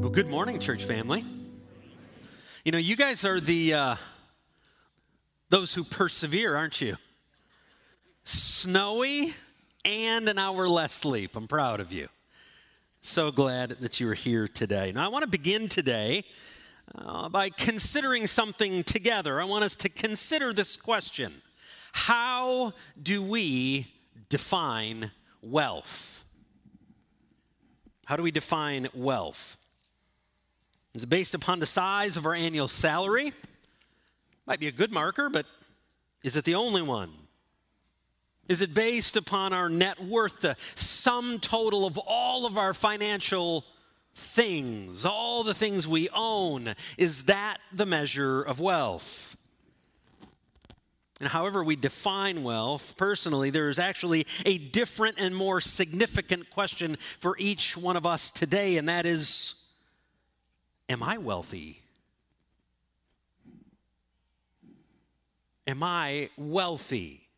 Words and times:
Well, 0.00 0.10
good 0.10 0.28
morning, 0.28 0.60
church 0.60 0.84
family. 0.84 1.24
You 2.64 2.70
know, 2.70 2.78
you 2.78 2.94
guys 2.94 3.24
are 3.24 3.40
the 3.40 3.74
uh, 3.74 3.96
those 5.48 5.74
who 5.74 5.82
persevere, 5.82 6.54
aren't 6.54 6.80
you? 6.80 6.96
Snowy 8.22 9.34
and 9.84 10.28
an 10.28 10.38
hour 10.38 10.68
less 10.68 10.92
sleep. 10.92 11.34
I'm 11.34 11.48
proud 11.48 11.80
of 11.80 11.90
you. 11.90 12.06
So 13.00 13.32
glad 13.32 13.70
that 13.70 13.98
you 13.98 14.08
are 14.08 14.14
here 14.14 14.46
today. 14.46 14.92
Now, 14.92 15.04
I 15.04 15.08
want 15.08 15.24
to 15.24 15.28
begin 15.28 15.66
today 15.66 16.22
uh, 16.94 17.28
by 17.28 17.50
considering 17.50 18.28
something 18.28 18.84
together. 18.84 19.40
I 19.40 19.44
want 19.46 19.64
us 19.64 19.74
to 19.76 19.88
consider 19.88 20.52
this 20.52 20.76
question 20.76 21.42
How 21.90 22.72
do 23.02 23.20
we 23.20 23.88
define 24.28 25.10
wealth? 25.42 26.24
How 28.04 28.14
do 28.14 28.22
we 28.22 28.30
define 28.30 28.86
wealth? 28.94 29.56
Is 30.94 31.02
it 31.02 31.08
based 31.08 31.34
upon 31.34 31.58
the 31.58 31.66
size 31.66 32.16
of 32.16 32.26
our 32.26 32.34
annual 32.34 32.68
salary? 32.68 33.32
Might 34.46 34.60
be 34.60 34.68
a 34.68 34.72
good 34.72 34.92
marker, 34.92 35.28
but 35.28 35.46
is 36.22 36.36
it 36.36 36.44
the 36.44 36.54
only 36.54 36.82
one? 36.82 37.10
Is 38.48 38.62
it 38.62 38.72
based 38.72 39.16
upon 39.16 39.52
our 39.52 39.68
net 39.68 40.02
worth, 40.02 40.40
the 40.40 40.56
sum 40.74 41.38
total 41.38 41.86
of 41.86 41.98
all 41.98 42.46
of 42.46 42.56
our 42.56 42.72
financial 42.72 43.64
things, 44.14 45.04
all 45.04 45.44
the 45.44 45.52
things 45.52 45.86
we 45.86 46.08
own? 46.14 46.74
Is 46.96 47.24
that 47.24 47.58
the 47.72 47.84
measure 47.84 48.42
of 48.42 48.58
wealth? 48.58 49.36
And 51.20 51.28
however 51.28 51.62
we 51.62 51.76
define 51.76 52.42
wealth, 52.42 52.96
personally, 52.96 53.50
there 53.50 53.68
is 53.68 53.78
actually 53.78 54.26
a 54.46 54.56
different 54.56 55.16
and 55.18 55.34
more 55.34 55.60
significant 55.60 56.48
question 56.48 56.96
for 57.18 57.36
each 57.38 57.76
one 57.76 57.96
of 57.96 58.06
us 58.06 58.30
today, 58.30 58.78
and 58.78 58.88
that 58.88 59.04
is 59.04 59.54
Am 60.88 61.02
I 61.02 61.18
wealthy? 61.18 61.82
Am 65.66 65.82
I 65.82 66.30
wealthy? 66.38 67.28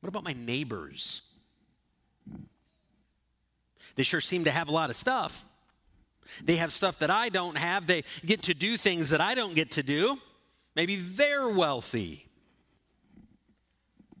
What 0.00 0.08
about 0.08 0.24
my 0.24 0.32
neighbors? 0.32 1.22
They 3.96 4.04
sure 4.04 4.20
seem 4.20 4.44
to 4.44 4.50
have 4.50 4.68
a 4.68 4.72
lot 4.72 4.90
of 4.90 4.96
stuff. 4.96 5.44
They 6.44 6.56
have 6.56 6.72
stuff 6.72 7.00
that 7.00 7.10
I 7.10 7.28
don't 7.28 7.58
have. 7.58 7.86
They 7.86 8.04
get 8.24 8.42
to 8.44 8.54
do 8.54 8.76
things 8.76 9.10
that 9.10 9.20
I 9.20 9.34
don't 9.34 9.54
get 9.54 9.72
to 9.72 9.82
do. 9.82 10.18
Maybe 10.76 10.96
they're 10.96 11.48
wealthy. 11.48 12.26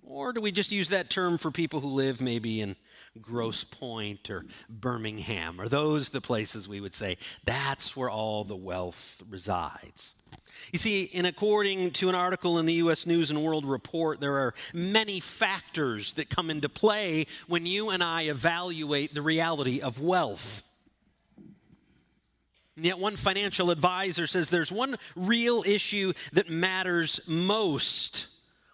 Or 0.02 0.32
do 0.32 0.40
we 0.40 0.50
just 0.50 0.72
use 0.72 0.88
that 0.88 1.08
term 1.08 1.38
for 1.38 1.52
people 1.52 1.78
who 1.78 1.88
live 1.88 2.20
maybe 2.20 2.60
in 2.60 2.74
Grosse 3.20 3.64
Pointe 3.64 4.30
or 4.30 4.44
Birmingham? 4.68 5.60
Are 5.60 5.68
those 5.68 6.10
the 6.10 6.20
places 6.20 6.68
we 6.68 6.80
would 6.80 6.94
say 6.94 7.18
that's 7.44 7.96
where 7.96 8.10
all 8.10 8.44
the 8.44 8.56
wealth 8.56 9.22
resides? 9.28 10.14
You 10.72 10.78
see, 10.78 11.04
in 11.04 11.26
according 11.26 11.92
to 11.92 12.08
an 12.08 12.14
article 12.14 12.58
in 12.58 12.66
the 12.66 12.74
US 12.74 13.06
News 13.06 13.30
and 13.30 13.42
World 13.42 13.66
Report, 13.66 14.20
there 14.20 14.38
are 14.38 14.54
many 14.72 15.20
factors 15.20 16.12
that 16.14 16.28
come 16.28 16.50
into 16.50 16.68
play 16.68 17.26
when 17.48 17.66
you 17.66 17.90
and 17.90 18.02
I 18.02 18.22
evaluate 18.22 19.14
the 19.14 19.22
reality 19.22 19.80
of 19.80 20.00
wealth. 20.00 20.62
And 22.76 22.86
yet, 22.86 22.98
one 22.98 23.16
financial 23.16 23.70
advisor 23.70 24.26
says 24.26 24.48
there's 24.48 24.72
one 24.72 24.96
real 25.16 25.62
issue 25.66 26.12
that 26.32 26.48
matters 26.48 27.20
most 27.26 28.28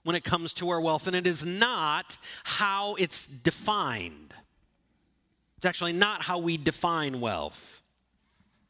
when 0.07 0.15
it 0.15 0.23
comes 0.23 0.55
to 0.55 0.69
our 0.71 0.81
wealth, 0.81 1.09
and 1.09 1.17
it 1.17 1.27
is 1.27 1.45
not 1.45 2.17
how 2.45 2.95
it's 2.95 3.27
defined. 3.27 4.33
It's 5.57 5.67
actually 5.67 5.95
not 5.95 6.23
how 6.23 6.39
we 6.39 6.57
define 6.57 7.21
wealth. 7.21 7.83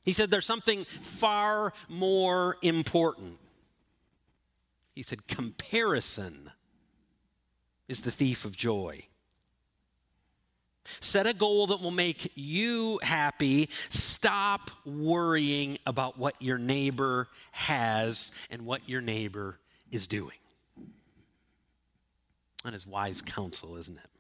He 0.03 0.15
said 0.15 0.31
there's 0.31 0.47
something 0.47 0.87
far 0.87 1.75
more 1.91 2.57
important. 2.63 3.37
He 4.95 5.03
said 5.03 5.27
comparison 5.27 6.51
is 7.87 8.01
the 8.01 8.11
thief 8.11 8.47
of 8.47 8.57
joy. 8.57 9.03
Set 11.01 11.27
a 11.27 11.35
goal 11.35 11.67
that 11.67 11.83
will 11.83 11.91
make 11.91 12.33
you 12.35 12.99
happy. 13.03 13.69
Stop 13.91 14.71
worrying 14.87 15.77
about 15.85 16.19
what 16.19 16.41
your 16.41 16.57
neighbor 16.57 17.29
has 17.53 18.33
and 18.51 18.65
what 18.65 18.89
your 18.89 19.03
neighbor 19.03 19.59
is 19.91 20.07
doing. 20.07 20.39
That 22.67 22.75
is 22.75 22.85
wise 22.85 23.23
counsel, 23.23 23.77
isn't 23.77 23.97
it? 23.97 24.11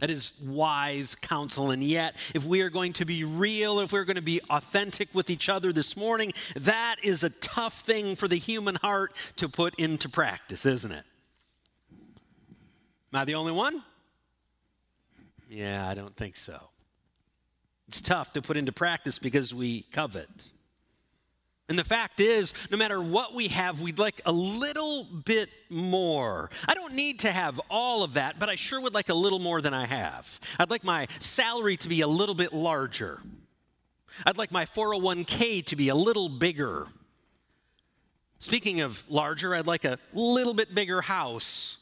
That 0.00 0.10
is 0.10 0.32
wise 0.42 1.14
counsel. 1.14 1.70
And 1.70 1.80
yet, 1.80 2.16
if 2.34 2.44
we 2.44 2.60
are 2.62 2.70
going 2.70 2.92
to 2.94 3.04
be 3.04 3.22
real, 3.22 3.78
if 3.78 3.92
we're 3.92 4.02
going 4.02 4.16
to 4.16 4.20
be 4.20 4.40
authentic 4.50 5.08
with 5.14 5.30
each 5.30 5.48
other 5.48 5.72
this 5.72 5.96
morning, 5.96 6.32
that 6.56 6.96
is 7.04 7.22
a 7.22 7.30
tough 7.30 7.82
thing 7.82 8.16
for 8.16 8.26
the 8.26 8.34
human 8.34 8.74
heart 8.74 9.14
to 9.36 9.48
put 9.48 9.76
into 9.76 10.08
practice, 10.08 10.66
isn't 10.66 10.90
it? 10.90 11.04
Am 13.12 13.20
I 13.20 13.24
the 13.26 13.36
only 13.36 13.52
one? 13.52 13.84
Yeah, 15.48 15.88
I 15.88 15.94
don't 15.94 16.16
think 16.16 16.34
so. 16.34 16.58
It's 17.86 18.00
tough 18.00 18.32
to 18.32 18.42
put 18.42 18.56
into 18.56 18.72
practice 18.72 19.20
because 19.20 19.54
we 19.54 19.82
covet. 19.82 20.28
And 21.68 21.78
the 21.78 21.84
fact 21.84 22.20
is, 22.20 22.52
no 22.70 22.76
matter 22.76 23.00
what 23.00 23.34
we 23.34 23.48
have, 23.48 23.80
we'd 23.80 23.98
like 23.98 24.20
a 24.26 24.32
little 24.32 25.04
bit 25.04 25.48
more. 25.70 26.50
I 26.68 26.74
don't 26.74 26.94
need 26.94 27.20
to 27.20 27.32
have 27.32 27.60
all 27.70 28.02
of 28.02 28.14
that, 28.14 28.38
but 28.38 28.48
I 28.48 28.56
sure 28.56 28.80
would 28.80 28.94
like 28.94 29.08
a 29.08 29.14
little 29.14 29.38
more 29.38 29.60
than 29.60 29.72
I 29.72 29.86
have. 29.86 30.40
I'd 30.58 30.70
like 30.70 30.84
my 30.84 31.06
salary 31.18 31.76
to 31.78 31.88
be 31.88 32.00
a 32.00 32.06
little 32.06 32.34
bit 32.34 32.52
larger. 32.52 33.22
I'd 34.26 34.36
like 34.36 34.50
my 34.50 34.66
401k 34.66 35.64
to 35.66 35.76
be 35.76 35.88
a 35.88 35.94
little 35.94 36.28
bigger. 36.28 36.88
Speaking 38.38 38.80
of 38.80 39.04
larger, 39.08 39.54
I'd 39.54 39.68
like 39.68 39.84
a 39.84 39.98
little 40.12 40.54
bit 40.54 40.74
bigger 40.74 41.00
house, 41.00 41.78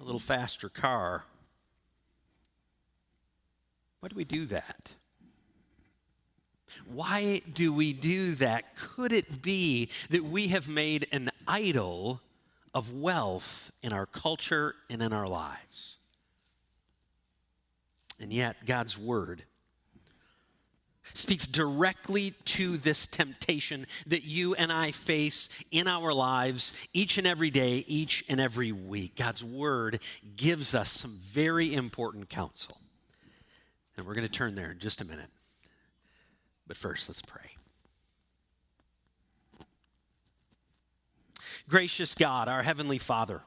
a 0.00 0.02
little 0.02 0.20
faster 0.20 0.68
car. 0.68 1.24
Why 4.00 4.08
do 4.08 4.16
we 4.16 4.24
do 4.24 4.44
that? 4.46 4.94
Why 6.92 7.42
do 7.52 7.72
we 7.72 7.92
do 7.92 8.34
that? 8.36 8.76
Could 8.76 9.12
it 9.12 9.42
be 9.42 9.88
that 10.10 10.24
we 10.24 10.48
have 10.48 10.68
made 10.68 11.06
an 11.12 11.30
idol 11.46 12.20
of 12.74 12.92
wealth 12.92 13.70
in 13.82 13.92
our 13.92 14.06
culture 14.06 14.74
and 14.90 15.02
in 15.02 15.12
our 15.12 15.28
lives? 15.28 15.96
And 18.20 18.32
yet, 18.32 18.66
God's 18.66 18.98
word 18.98 19.44
speaks 21.14 21.46
directly 21.46 22.32
to 22.44 22.76
this 22.76 23.06
temptation 23.06 23.86
that 24.06 24.24
you 24.24 24.54
and 24.54 24.72
I 24.72 24.92
face 24.92 25.48
in 25.70 25.88
our 25.88 26.12
lives 26.12 26.74
each 26.92 27.18
and 27.18 27.26
every 27.26 27.50
day, 27.50 27.84
each 27.86 28.24
and 28.28 28.40
every 28.40 28.72
week. 28.72 29.16
God's 29.16 29.42
word 29.42 30.00
gives 30.36 30.74
us 30.74 30.90
some 30.90 31.16
very 31.20 31.74
important 31.74 32.28
counsel. 32.28 32.78
And 33.96 34.06
we're 34.06 34.14
going 34.14 34.26
to 34.26 34.32
turn 34.32 34.54
there 34.54 34.72
in 34.72 34.78
just 34.78 35.00
a 35.00 35.04
minute. 35.04 35.30
But 36.68 36.76
first, 36.76 37.08
let's 37.08 37.22
pray. 37.22 37.50
Gracious 41.68 42.14
God, 42.14 42.48
our 42.48 42.62
Heavenly 42.62 42.98
Father, 42.98 43.42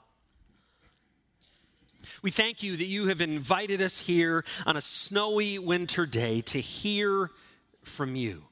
we 2.23 2.31
thank 2.31 2.61
you 2.61 2.77
that 2.77 2.85
you 2.85 3.07
have 3.07 3.21
invited 3.21 3.81
us 3.81 3.99
here 3.99 4.43
on 4.65 4.75
a 4.75 4.81
snowy 4.81 5.57
winter 5.57 6.05
day 6.05 6.41
to 6.41 6.59
hear 6.59 7.31
from 7.83 8.15
you, 8.15 8.43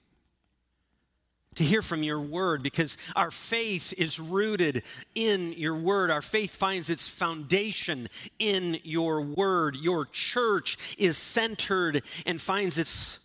to 1.56 1.63
hear 1.63 1.81
from 1.83 2.01
your 2.01 2.19
word, 2.19 2.63
because 2.63 2.98
our 3.16 3.30
faith 3.30 3.94
is 3.98 4.19
rooted 4.19 4.83
in 5.13 5.54
your 5.54 5.75
word. 5.75 6.10
Our 6.10 6.21
faith 6.24 6.56
finds 6.56 6.89
its 6.89 7.07
foundation 7.07 8.07
in 8.39 8.80
your 8.83 9.21
word. 9.21 9.75
Your 9.75 10.06
church 10.06 10.95
is 10.98 11.18
centered 11.18 12.01
and 12.25 12.42
finds 12.42 12.80
its 12.80 13.19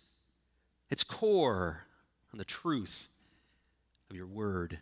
its 0.89 1.03
core 1.03 1.85
on 2.31 2.37
the 2.37 2.45
truth 2.45 3.09
of 4.09 4.15
your 4.15 4.27
word. 4.27 4.79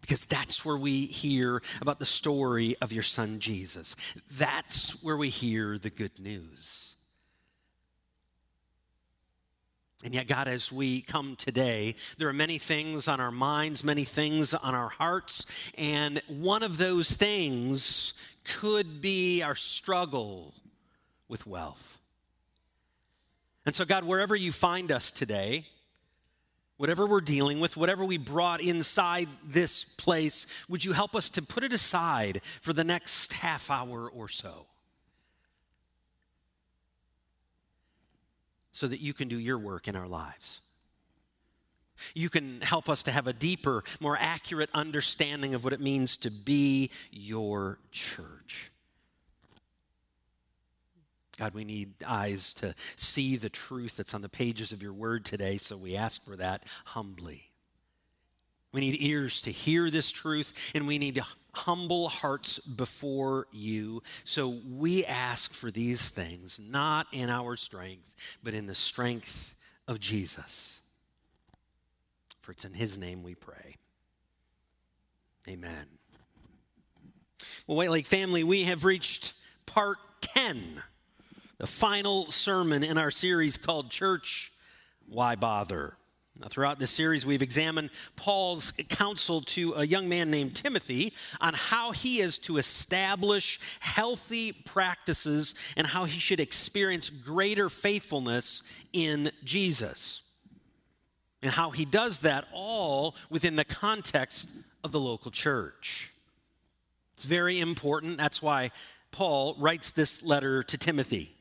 Because 0.00 0.24
that's 0.24 0.64
where 0.64 0.76
we 0.76 1.06
hear 1.06 1.62
about 1.80 1.98
the 1.98 2.04
story 2.04 2.76
of 2.80 2.92
your 2.92 3.02
son 3.02 3.40
Jesus. 3.40 3.96
That's 4.30 5.02
where 5.02 5.16
we 5.16 5.30
hear 5.30 5.78
the 5.78 5.90
good 5.90 6.20
news. 6.20 6.96
And 10.04 10.14
yet, 10.14 10.28
God, 10.28 10.46
as 10.46 10.70
we 10.70 11.00
come 11.00 11.34
today, 11.34 11.96
there 12.18 12.28
are 12.28 12.32
many 12.32 12.58
things 12.58 13.08
on 13.08 13.18
our 13.18 13.32
minds, 13.32 13.82
many 13.82 14.04
things 14.04 14.54
on 14.54 14.74
our 14.74 14.90
hearts, 14.90 15.46
and 15.76 16.22
one 16.28 16.62
of 16.62 16.78
those 16.78 17.10
things 17.10 18.14
could 18.44 19.00
be 19.00 19.42
our 19.42 19.56
struggle 19.56 20.54
with 21.28 21.46
wealth. 21.46 21.95
And 23.66 23.74
so, 23.74 23.84
God, 23.84 24.04
wherever 24.04 24.36
you 24.36 24.52
find 24.52 24.92
us 24.92 25.10
today, 25.10 25.66
whatever 26.76 27.04
we're 27.04 27.20
dealing 27.20 27.58
with, 27.58 27.76
whatever 27.76 28.04
we 28.04 28.16
brought 28.16 28.60
inside 28.60 29.28
this 29.44 29.84
place, 29.84 30.46
would 30.68 30.84
you 30.84 30.92
help 30.92 31.16
us 31.16 31.28
to 31.30 31.42
put 31.42 31.64
it 31.64 31.72
aside 31.72 32.40
for 32.62 32.72
the 32.72 32.84
next 32.84 33.32
half 33.32 33.68
hour 33.68 34.08
or 34.08 34.28
so? 34.28 34.66
So 38.70 38.86
that 38.86 39.00
you 39.00 39.12
can 39.12 39.26
do 39.26 39.38
your 39.38 39.58
work 39.58 39.88
in 39.88 39.96
our 39.96 40.06
lives. 40.06 40.60
You 42.14 42.28
can 42.28 42.60
help 42.60 42.88
us 42.88 43.02
to 43.04 43.10
have 43.10 43.26
a 43.26 43.32
deeper, 43.32 43.82
more 44.00 44.18
accurate 44.20 44.70
understanding 44.74 45.54
of 45.54 45.64
what 45.64 45.72
it 45.72 45.80
means 45.80 46.18
to 46.18 46.30
be 46.30 46.90
your 47.10 47.78
church. 47.90 48.70
God, 51.38 51.54
we 51.54 51.64
need 51.64 51.92
eyes 52.06 52.54
to 52.54 52.74
see 52.96 53.36
the 53.36 53.50
truth 53.50 53.96
that's 53.96 54.14
on 54.14 54.22
the 54.22 54.28
pages 54.28 54.72
of 54.72 54.82
your 54.82 54.94
word 54.94 55.24
today, 55.24 55.58
so 55.58 55.76
we 55.76 55.96
ask 55.96 56.24
for 56.24 56.36
that 56.36 56.64
humbly. 56.86 57.50
We 58.72 58.80
need 58.80 58.96
ears 59.00 59.40
to 59.42 59.50
hear 59.50 59.90
this 59.90 60.10
truth, 60.12 60.72
and 60.74 60.86
we 60.86 60.98
need 60.98 61.20
humble 61.52 62.08
hearts 62.08 62.58
before 62.58 63.46
you. 63.52 64.02
So 64.24 64.58
we 64.68 65.04
ask 65.04 65.52
for 65.52 65.70
these 65.70 66.10
things, 66.10 66.60
not 66.62 67.06
in 67.12 67.30
our 67.30 67.56
strength, 67.56 68.16
but 68.42 68.54
in 68.54 68.66
the 68.66 68.74
strength 68.74 69.54
of 69.88 70.00
Jesus. 70.00 70.80
For 72.42 72.52
it's 72.52 72.64
in 72.64 72.74
his 72.74 72.98
name 72.98 73.22
we 73.22 73.34
pray. 73.34 73.76
Amen. 75.48 75.86
Well, 77.66 77.76
White 77.76 77.90
Lake 77.90 78.06
family, 78.06 78.44
we 78.44 78.64
have 78.64 78.84
reached 78.84 79.34
part 79.64 79.98
10 80.20 80.82
the 81.58 81.66
final 81.66 82.26
sermon 82.26 82.82
in 82.82 82.98
our 82.98 83.10
series 83.10 83.56
called 83.56 83.90
Church 83.90 84.52
Why 85.08 85.36
Bother? 85.36 85.96
Now, 86.38 86.48
throughout 86.48 86.78
this 86.78 86.90
series, 86.90 87.24
we've 87.24 87.40
examined 87.40 87.88
Paul's 88.14 88.72
counsel 88.90 89.40
to 89.42 89.72
a 89.72 89.84
young 89.84 90.06
man 90.08 90.30
named 90.30 90.54
Timothy 90.54 91.14
on 91.40 91.54
how 91.54 91.92
he 91.92 92.20
is 92.20 92.38
to 92.40 92.58
establish 92.58 93.58
healthy 93.80 94.52
practices 94.52 95.54
and 95.78 95.86
how 95.86 96.04
he 96.04 96.18
should 96.18 96.40
experience 96.40 97.08
greater 97.08 97.70
faithfulness 97.70 98.62
in 98.92 99.30
Jesus. 99.44 100.20
And 101.42 101.50
how 101.50 101.70
he 101.70 101.86
does 101.86 102.20
that 102.20 102.44
all 102.52 103.14
within 103.30 103.56
the 103.56 103.64
context 103.64 104.50
of 104.84 104.92
the 104.92 105.00
local 105.00 105.30
church. 105.30 106.12
It's 107.14 107.24
very 107.24 107.60
important. 107.60 108.18
That's 108.18 108.42
why 108.42 108.72
Paul 109.10 109.56
writes 109.58 109.92
this 109.92 110.22
letter 110.22 110.62
to 110.64 110.76
Timothy. 110.76 111.35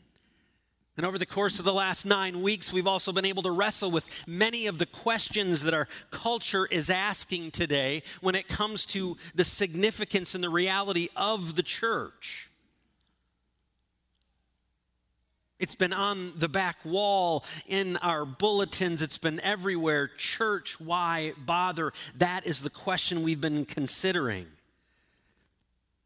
And 0.98 1.06
over 1.06 1.18
the 1.18 1.26
course 1.26 1.60
of 1.60 1.66
the 1.66 1.74
last 1.74 2.06
nine 2.06 2.42
weeks, 2.42 2.72
we've 2.72 2.88
also 2.88 3.12
been 3.12 3.26
able 3.26 3.44
to 3.44 3.52
wrestle 3.52 3.92
with 3.92 4.10
many 4.28 4.66
of 4.68 4.78
the 4.78 4.86
questions 4.86 5.64
that 5.64 5.74
our 5.74 5.90
culture 6.10 6.66
is 6.68 6.90
asking 6.90 7.52
today 7.52 8.02
when 8.22 8.34
it 8.34 8.48
comes 8.48 8.86
to 8.88 9.18
the 9.34 9.44
significance 9.44 10.36
and 10.36 10.44
the 10.44 10.50
reality 10.50 11.10
of 11.18 11.56
the 11.56 11.64
church. 11.64 12.50
It's 15.60 15.76
been 15.76 15.94
on 15.94 16.34
the 16.38 16.50
back 16.50 16.78
wall 16.86 17.44
in 17.68 17.98
our 17.98 18.26
bulletins. 18.26 19.02
It's 19.02 19.18
been 19.18 19.40
everywhere. 19.42 20.10
Church, 20.18 20.80
why 20.80 21.34
bother? 21.38 21.92
That 22.18 22.46
is 22.46 22.62
the 22.62 22.70
question 22.70 23.24
we've 23.24 23.42
been 23.42 23.66
considering. 23.66 24.46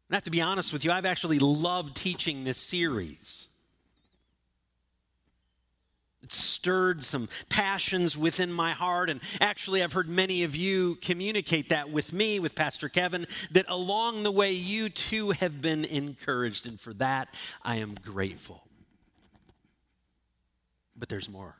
And 0.08 0.12
I 0.12 0.16
have 0.16 0.24
to 0.24 0.30
be 0.30 0.40
honest 0.40 0.72
with 0.72 0.84
you, 0.84 0.90
I've 0.90 1.06
actually 1.06 1.38
loved 1.38 1.96
teaching 1.96 2.42
this 2.42 2.58
series. 2.58 3.48
It 6.22 6.32
stirred 6.32 7.02
some 7.04 7.28
passions 7.48 8.16
within 8.16 8.52
my 8.52 8.72
heart. 8.72 9.08
And 9.08 9.20
actually, 9.40 9.82
I've 9.82 9.94
heard 9.94 10.08
many 10.08 10.44
of 10.44 10.54
you 10.54 10.96
communicate 10.96 11.70
that 11.70 11.90
with 11.90 12.12
me, 12.12 12.38
with 12.38 12.54
Pastor 12.54 12.88
Kevin, 12.88 13.26
that 13.52 13.64
along 13.68 14.22
the 14.22 14.30
way, 14.30 14.52
you 14.52 14.90
too 14.90 15.30
have 15.30 15.62
been 15.62 15.84
encouraged. 15.84 16.66
And 16.66 16.78
for 16.78 16.92
that, 16.94 17.34
I 17.62 17.76
am 17.76 17.94
grateful. 17.94 18.62
But 20.94 21.08
there's 21.08 21.30
more. 21.30 21.56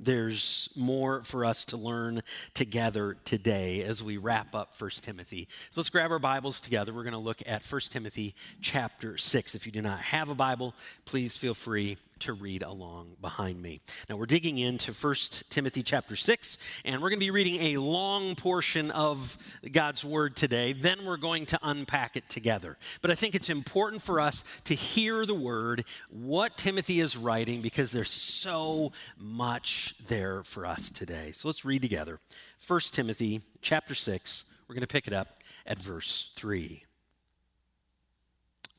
There's 0.00 0.70
more 0.76 1.24
for 1.24 1.44
us 1.44 1.64
to 1.66 1.76
learn 1.76 2.22
together 2.54 3.16
today 3.24 3.82
as 3.82 4.02
we 4.02 4.16
wrap 4.16 4.54
up 4.54 4.74
1 4.78 4.90
Timothy. 5.02 5.48
So 5.70 5.80
let's 5.80 5.90
grab 5.90 6.12
our 6.12 6.18
Bibles 6.18 6.60
together. 6.60 6.94
We're 6.94 7.02
going 7.02 7.12
to 7.12 7.18
look 7.18 7.42
at 7.46 7.66
1 7.66 7.80
Timothy 7.90 8.34
chapter 8.60 9.18
6. 9.18 9.54
If 9.54 9.66
you 9.66 9.72
do 9.72 9.82
not 9.82 9.98
have 9.98 10.30
a 10.30 10.34
Bible, 10.34 10.74
please 11.04 11.36
feel 11.36 11.54
free 11.54 11.96
to 12.20 12.32
read 12.32 12.62
along 12.62 13.16
behind 13.20 13.60
me. 13.60 13.80
Now 14.08 14.16
we're 14.16 14.26
digging 14.26 14.58
into 14.58 14.92
1 14.92 15.14
Timothy 15.48 15.82
chapter 15.82 16.16
6 16.16 16.58
and 16.84 17.00
we're 17.00 17.10
going 17.10 17.20
to 17.20 17.26
be 17.26 17.30
reading 17.30 17.60
a 17.60 17.76
long 17.78 18.34
portion 18.34 18.90
of 18.90 19.36
God's 19.72 20.04
word 20.04 20.36
today. 20.36 20.72
Then 20.72 21.04
we're 21.04 21.16
going 21.16 21.46
to 21.46 21.58
unpack 21.62 22.16
it 22.16 22.28
together. 22.28 22.76
But 23.02 23.10
I 23.10 23.14
think 23.14 23.34
it's 23.34 23.50
important 23.50 24.02
for 24.02 24.20
us 24.20 24.44
to 24.64 24.74
hear 24.74 25.26
the 25.26 25.34
word, 25.34 25.84
what 26.10 26.56
Timothy 26.56 27.00
is 27.00 27.16
writing 27.16 27.62
because 27.62 27.92
there's 27.92 28.10
so 28.10 28.92
much 29.16 29.94
there 30.06 30.42
for 30.42 30.66
us 30.66 30.90
today. 30.90 31.32
So 31.32 31.48
let's 31.48 31.64
read 31.64 31.82
together. 31.82 32.20
1 32.66 32.80
Timothy 32.92 33.40
chapter 33.62 33.94
6. 33.94 34.44
We're 34.68 34.74
going 34.74 34.82
to 34.82 34.86
pick 34.86 35.06
it 35.06 35.14
up 35.14 35.38
at 35.66 35.78
verse 35.78 36.30
3. 36.36 36.82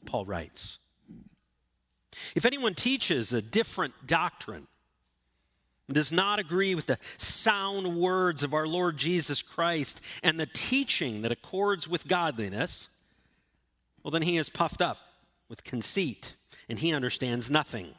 Paul 0.06 0.26
writes, 0.26 0.80
if 2.36 2.46
anyone 2.46 2.76
teaches 2.76 3.34
a 3.34 3.42
different 3.42 3.94
doctrine, 4.06 4.68
does 5.94 6.12
not 6.12 6.40
agree 6.40 6.76
with 6.76 6.86
the 6.86 7.00
sound 7.18 7.96
words 7.96 8.44
of 8.44 8.54
our 8.54 8.68
Lord 8.68 8.98
Jesus 8.98 9.42
Christ 9.42 10.02
and 10.24 10.40
the 10.40 10.46
teaching 10.46 11.22
that 11.24 11.32
accords 11.32 11.88
with 11.88 12.08
godliness, 12.08 12.90
well, 14.04 14.12
then 14.12 14.22
he 14.22 14.38
is 14.38 14.50
puffed 14.50 14.82
up 14.82 14.98
with 15.48 15.64
conceit 15.64 16.36
and 16.68 16.80
he 16.80 16.94
understands 16.94 17.50
nothing. 17.50 17.96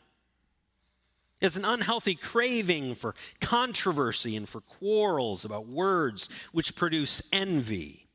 He 1.41 1.47
has 1.47 1.57
an 1.57 1.65
unhealthy 1.65 2.15
craving 2.15 2.95
for 2.95 3.15
controversy 3.41 4.37
and 4.37 4.49
for 4.49 4.61
quarrels 4.61 5.45
about 5.45 5.67
words 5.67 6.29
which 6.53 6.77
produce 6.77 7.23
envy, 7.33 8.07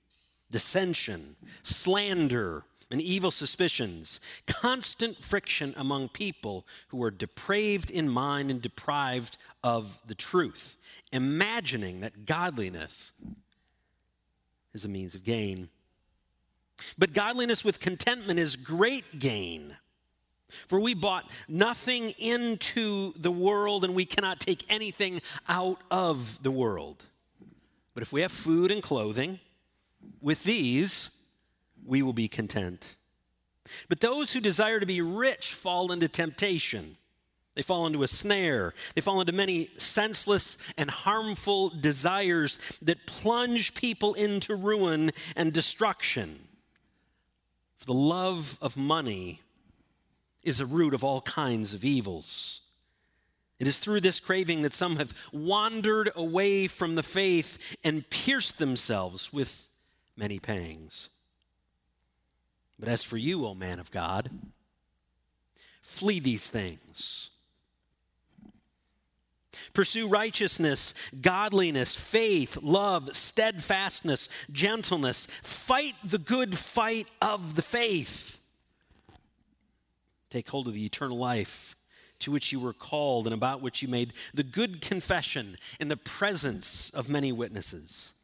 dissension, 0.52 1.36
slander 1.64 2.64
and 2.92 3.02
evil 3.02 3.32
suspicions, 3.32 4.20
constant 4.46 5.24
friction 5.24 5.74
among 5.78 6.10
people 6.10 6.68
who 6.90 7.02
are 7.04 7.12
depraved 7.12 7.90
in 7.90 8.08
mind 8.08 8.52
and 8.52 8.62
deprived 8.62 9.38
of 9.64 10.00
the 10.06 10.16
truth, 10.16 10.78
imagining 11.12 12.02
that 12.02 12.26
godliness 12.26 13.12
is 14.74 14.86
a 14.86 14.90
means 14.90 15.16
of 15.16 15.24
gain. 15.24 15.70
But 16.98 17.14
godliness 17.14 17.64
with 17.64 17.80
contentment 17.80 18.40
is 18.40 18.56
great 18.56 19.20
gain. 19.20 19.78
For 20.68 20.80
we 20.80 20.94
bought 20.94 21.30
nothing 21.48 22.12
into 22.20 23.14
the 23.18 23.32
world 23.32 23.84
and 23.84 23.96
we 23.96 24.06
cannot 24.06 24.40
take 24.40 24.64
anything 24.70 25.22
out 25.50 25.80
of 25.90 26.42
the 26.44 26.52
world. 26.52 27.04
But 27.94 28.04
if 28.04 28.14
we 28.14 28.22
have 28.22 28.32
food 28.32 28.72
and 28.72 28.84
clothing, 28.84 29.40
with 30.22 30.44
these, 30.44 31.10
we 31.86 32.02
will 32.02 32.14
be 32.14 32.28
content. 32.28 32.96
But 33.90 34.00
those 34.00 34.34
who 34.34 34.40
desire 34.40 34.80
to 34.80 34.86
be 34.86 35.02
rich 35.02 35.54
fall 35.54 35.92
into 35.92 36.08
temptation. 36.08 36.98
They 37.56 37.62
fall 37.62 37.88
into 37.88 38.04
a 38.04 38.08
snare. 38.08 38.74
They 38.94 39.02
fall 39.02 39.22
into 39.22 39.32
many 39.32 39.70
senseless 39.78 40.58
and 40.78 40.90
harmful 40.90 41.70
desires 41.70 42.60
that 42.82 43.08
plunge 43.08 43.74
people 43.74 44.14
into 44.14 44.56
ruin 44.56 45.12
and 45.36 45.54
destruction. 45.54 46.48
For 47.78 47.86
the 47.86 47.94
love 47.94 48.58
of 48.62 48.76
money 48.76 49.42
is 50.44 50.60
a 50.60 50.66
root 50.66 50.94
of 50.94 51.04
all 51.04 51.22
kinds 51.22 51.74
of 51.74 51.86
evils. 51.86 52.62
It 53.58 53.68
is 53.68 53.80
through 53.80 54.02
this 54.02 54.20
craving 54.20 54.64
that 54.64 54.74
some 54.74 54.98
have 54.98 55.14
wandered 55.32 56.12
away 56.16 56.68
from 56.68 56.96
the 56.96 57.04
faith 57.04 57.78
and 57.86 58.10
pierced 58.10 58.58
themselves 58.58 59.32
with 59.32 59.70
many 60.18 60.40
pangs. 60.40 61.10
But 62.80 62.90
as 62.90 63.04
for 63.04 63.18
you, 63.18 63.46
O 63.46 63.54
man 63.54 63.80
of 63.80 63.92
God, 63.92 64.30
flee 65.82 66.20
these 66.20 66.50
things. 66.50 67.30
Pursue 69.74 70.08
righteousness, 70.08 70.94
godliness, 71.22 71.96
faith, 71.96 72.58
love, 72.62 73.16
steadfastness, 73.16 74.30
gentleness. 74.52 75.28
Fight 75.42 75.96
the 76.04 76.18
good 76.18 76.58
fight 76.58 77.12
of 77.22 77.56
the 77.56 77.62
faith. 77.62 78.40
Take 80.30 80.50
hold 80.50 80.68
of 80.68 80.74
the 80.74 80.86
eternal 80.86 81.18
life 81.18 81.76
to 82.20 82.32
which 82.32 82.52
you 82.52 82.60
were 82.60 82.74
called 82.74 83.28
and 83.28 83.34
about 83.34 83.62
which 83.62 83.82
you 83.82 83.88
made 83.88 84.14
the 84.34 84.44
good 84.44 84.82
confession 84.82 85.58
in 85.80 85.88
the 85.88 85.98
presence 85.98 86.90
of 86.90 87.10
many 87.10 87.32
witnesses. 87.32 88.15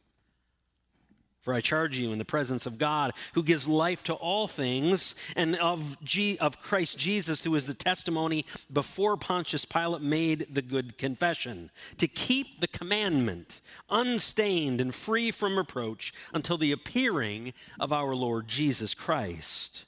For 1.42 1.56
I 1.56 1.62
charge 1.62 1.98
you 1.98 2.12
in 2.12 2.20
the 2.20 2.26
presence 2.26 2.68
of 2.68 2.78
God, 2.78 3.14
who 3.34 3.42
gives 3.42 3.68
life 3.68 4.04
to 4.04 4.14
all 4.14 4.48
things, 4.48 5.16
and 5.36 5.56
of, 5.56 5.98
G- 6.04 6.38
of 6.38 6.62
Christ 6.62 7.00
Jesus, 7.00 7.44
who 7.44 7.56
is 7.56 7.66
the 7.66 7.74
testimony 7.74 8.46
before 8.72 9.18
Pontius 9.18 9.66
Pilate 9.66 10.04
made 10.04 10.48
the 10.54 10.62
good 10.62 11.00
confession, 11.00 11.72
to 11.98 12.08
keep 12.08 12.62
the 12.62 12.68
commandment 12.68 13.62
unstained 13.90 14.80
and 14.80 14.94
free 14.94 15.32
from 15.32 15.58
reproach 15.58 16.14
until 16.32 16.60
the 16.60 16.72
appearing 16.72 17.54
of 17.80 17.92
our 17.92 18.16
Lord 18.16 18.48
Jesus 18.48 18.94
Christ, 18.94 19.86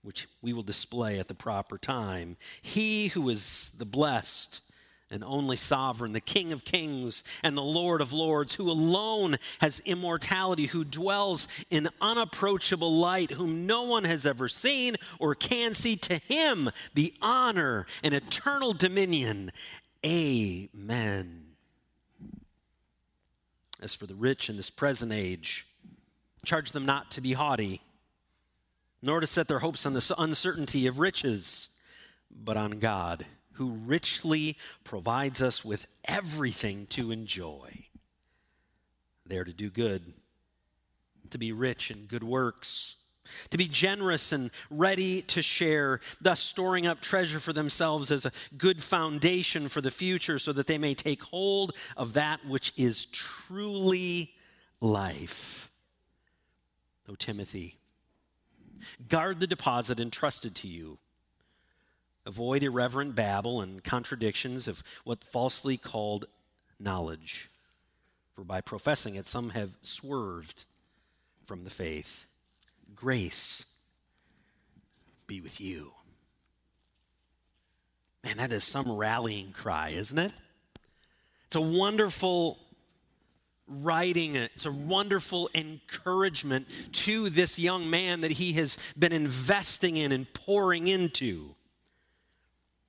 which 0.00 0.26
we 0.40 0.54
will 0.54 0.62
display 0.62 1.18
at 1.18 1.28
the 1.28 1.34
proper 1.34 1.76
time. 1.76 2.38
He 2.62 3.08
who 3.08 3.28
is 3.28 3.74
the 3.76 3.84
blessed 3.84 4.62
and 5.10 5.22
only 5.22 5.56
sovereign, 5.56 6.12
the 6.12 6.20
King 6.20 6.52
of 6.52 6.64
kings 6.64 7.24
and 7.42 7.56
the 7.56 7.62
Lord 7.62 8.00
of 8.00 8.12
lords, 8.12 8.54
who 8.54 8.70
alone 8.70 9.36
has 9.60 9.80
immortality, 9.80 10.66
who 10.66 10.84
dwells 10.84 11.46
in 11.70 11.88
unapproachable 12.00 12.96
light, 12.96 13.30
whom 13.32 13.66
no 13.66 13.82
one 13.82 14.04
has 14.04 14.26
ever 14.26 14.48
seen 14.48 14.96
or 15.18 15.34
can 15.34 15.74
see. 15.74 15.96
To 15.96 16.16
him 16.16 16.70
be 16.94 17.14
honor 17.20 17.86
and 18.02 18.14
eternal 18.14 18.72
dominion. 18.72 19.52
Amen. 20.04 21.44
As 23.80 23.94
for 23.94 24.06
the 24.06 24.14
rich 24.14 24.48
in 24.48 24.56
this 24.56 24.70
present 24.70 25.12
age, 25.12 25.66
charge 26.44 26.72
them 26.72 26.86
not 26.86 27.10
to 27.12 27.20
be 27.20 27.34
haughty, 27.34 27.82
nor 29.02 29.20
to 29.20 29.26
set 29.26 29.48
their 29.48 29.58
hopes 29.58 29.84
on 29.84 29.92
the 29.92 30.14
uncertainty 30.18 30.86
of 30.86 30.98
riches, 30.98 31.68
but 32.30 32.56
on 32.56 32.72
God 32.72 33.26
who 33.54 33.70
richly 33.70 34.56
provides 34.84 35.42
us 35.42 35.64
with 35.64 35.86
everything 36.04 36.86
to 36.88 37.10
enjoy. 37.10 37.86
There 39.26 39.44
to 39.44 39.52
do 39.52 39.70
good, 39.70 40.02
to 41.30 41.38
be 41.38 41.52
rich 41.52 41.90
in 41.90 42.06
good 42.06 42.24
works, 42.24 42.96
to 43.50 43.58
be 43.58 43.66
generous 43.66 44.32
and 44.32 44.50
ready 44.70 45.22
to 45.22 45.40
share, 45.40 46.00
thus 46.20 46.40
storing 46.40 46.86
up 46.86 47.00
treasure 47.00 47.40
for 47.40 47.52
themselves 47.52 48.10
as 48.10 48.26
a 48.26 48.32
good 48.58 48.82
foundation 48.82 49.68
for 49.68 49.80
the 49.80 49.90
future 49.90 50.38
so 50.38 50.52
that 50.52 50.66
they 50.66 50.78
may 50.78 50.94
take 50.94 51.22
hold 51.22 51.74
of 51.96 52.12
that 52.14 52.44
which 52.46 52.72
is 52.76 53.06
truly 53.06 54.32
life. 54.80 55.70
O 57.08 57.14
Timothy, 57.14 57.78
guard 59.08 59.40
the 59.40 59.46
deposit 59.46 60.00
entrusted 60.00 60.54
to 60.56 60.68
you 60.68 60.98
Avoid 62.26 62.62
irreverent 62.62 63.14
babble 63.14 63.60
and 63.60 63.84
contradictions 63.84 64.66
of 64.66 64.82
what 65.04 65.24
falsely 65.24 65.76
called 65.76 66.24
knowledge. 66.80 67.50
For 68.32 68.44
by 68.44 68.60
professing 68.60 69.14
it, 69.14 69.26
some 69.26 69.50
have 69.50 69.76
swerved 69.82 70.64
from 71.46 71.64
the 71.64 71.70
faith. 71.70 72.26
Grace 72.94 73.66
be 75.26 75.40
with 75.40 75.60
you. 75.60 75.92
Man, 78.24 78.38
that 78.38 78.52
is 78.52 78.64
some 78.64 78.90
rallying 78.90 79.52
cry, 79.52 79.90
isn't 79.90 80.18
it? 80.18 80.32
It's 81.46 81.56
a 81.56 81.60
wonderful 81.60 82.58
writing, 83.66 84.34
it's 84.34 84.66
a 84.66 84.72
wonderful 84.72 85.50
encouragement 85.54 86.68
to 86.92 87.30
this 87.30 87.58
young 87.58 87.88
man 87.88 88.22
that 88.22 88.32
he 88.32 88.54
has 88.54 88.78
been 88.98 89.12
investing 89.12 89.96
in 89.96 90.12
and 90.12 90.32
pouring 90.34 90.88
into. 90.88 91.54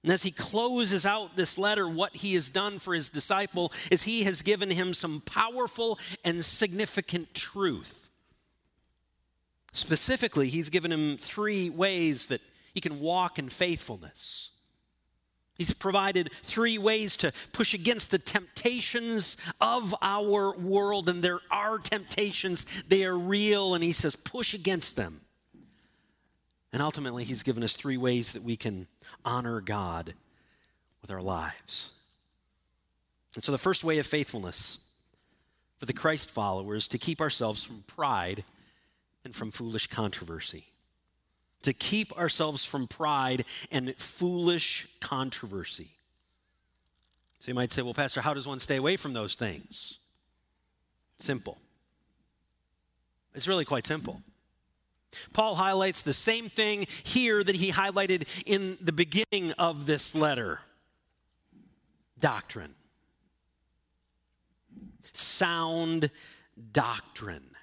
And 0.06 0.14
as 0.14 0.22
he 0.22 0.30
closes 0.30 1.04
out 1.04 1.36
this 1.36 1.58
letter, 1.58 1.90
what 1.90 2.18
he 2.18 2.36
has 2.36 2.52
done 2.52 2.78
for 2.78 2.94
his 2.94 3.10
disciple 3.10 3.74
is 3.90 4.04
he 4.04 4.22
has 4.26 4.44
given 4.44 4.70
him 4.70 4.94
some 4.94 5.20
powerful 5.20 5.98
and 6.24 6.46
significant 6.46 7.34
truth. 7.34 8.12
Specifically, 9.74 10.48
he's 10.48 10.70
given 10.70 10.92
him 10.92 11.18
three 11.18 11.72
ways 11.72 12.28
that 12.28 12.42
he 12.76 12.82
can 12.82 13.00
walk 13.00 13.40
in 13.40 13.50
faithfulness. 13.50 14.52
He's 15.56 15.74
provided 15.74 16.30
three 16.44 16.78
ways 16.78 17.18
to 17.18 17.34
push 17.52 17.74
against 17.74 18.12
the 18.12 18.20
temptations 18.20 19.38
of 19.60 19.96
our 20.04 20.56
world, 20.56 21.10
and 21.10 21.24
there 21.24 21.40
are 21.50 21.80
temptations, 21.80 22.68
they 22.88 23.06
are 23.06 23.18
real, 23.18 23.74
and 23.74 23.84
he 23.84 23.92
says, 23.92 24.16
push 24.16 24.54
against 24.54 24.98
them. 24.98 25.22
And 26.76 26.82
ultimately, 26.82 27.24
he's 27.24 27.42
given 27.42 27.64
us 27.64 27.78
three 27.78 27.96
ways 27.96 28.34
that 28.34 28.44
we 28.44 28.58
can 28.58 28.88
honor 29.24 29.62
God 29.62 30.14
with 31.02 31.10
our 31.10 31.22
lives. 31.22 31.94
And 33.34 33.42
so, 33.42 33.54
the 33.54 33.58
first 33.58 33.86
way 33.86 33.98
of 34.00 34.06
faithfulness 34.06 34.80
for 35.78 35.86
the 35.86 35.94
Christ 35.94 36.30
followers 36.30 36.90
to 36.90 36.98
keep 36.98 37.22
ourselves 37.22 37.64
from 37.64 37.86
pride 37.88 38.44
and 39.24 39.34
from 39.34 39.52
foolish 39.52 39.88
controversy. 39.88 40.66
To 41.62 41.72
keep 41.72 42.12
ourselves 42.18 42.66
from 42.66 42.90
pride 42.90 43.46
and 43.72 43.96
foolish 43.96 44.86
controversy. 45.00 45.92
So 47.40 47.52
you 47.52 47.56
might 47.56 47.72
say, 47.72 47.84
well, 47.84 47.94
Pastor, 47.94 48.20
how 48.20 48.34
does 48.34 48.50
one 48.50 48.60
stay 48.60 48.76
away 48.76 48.98
from 48.98 49.14
those 49.14 49.36
things? 49.36 50.00
Simple. 51.20 51.58
It's 53.34 53.48
really 53.48 53.64
quite 53.64 53.88
simple. 53.88 54.22
Paul 55.34 55.56
highlights 55.56 56.02
the 56.02 56.14
same 56.14 56.50
thing 56.50 56.86
here 57.04 57.44
that 57.44 57.56
he 57.56 57.72
highlighted 57.72 58.28
in 58.46 58.78
the 58.82 58.92
beginning 58.92 59.52
of 59.54 59.86
this 59.86 60.16
letter 60.16 60.62
doctrine. 62.20 62.76
Sound 65.14 66.10
doctrine. 66.72 67.56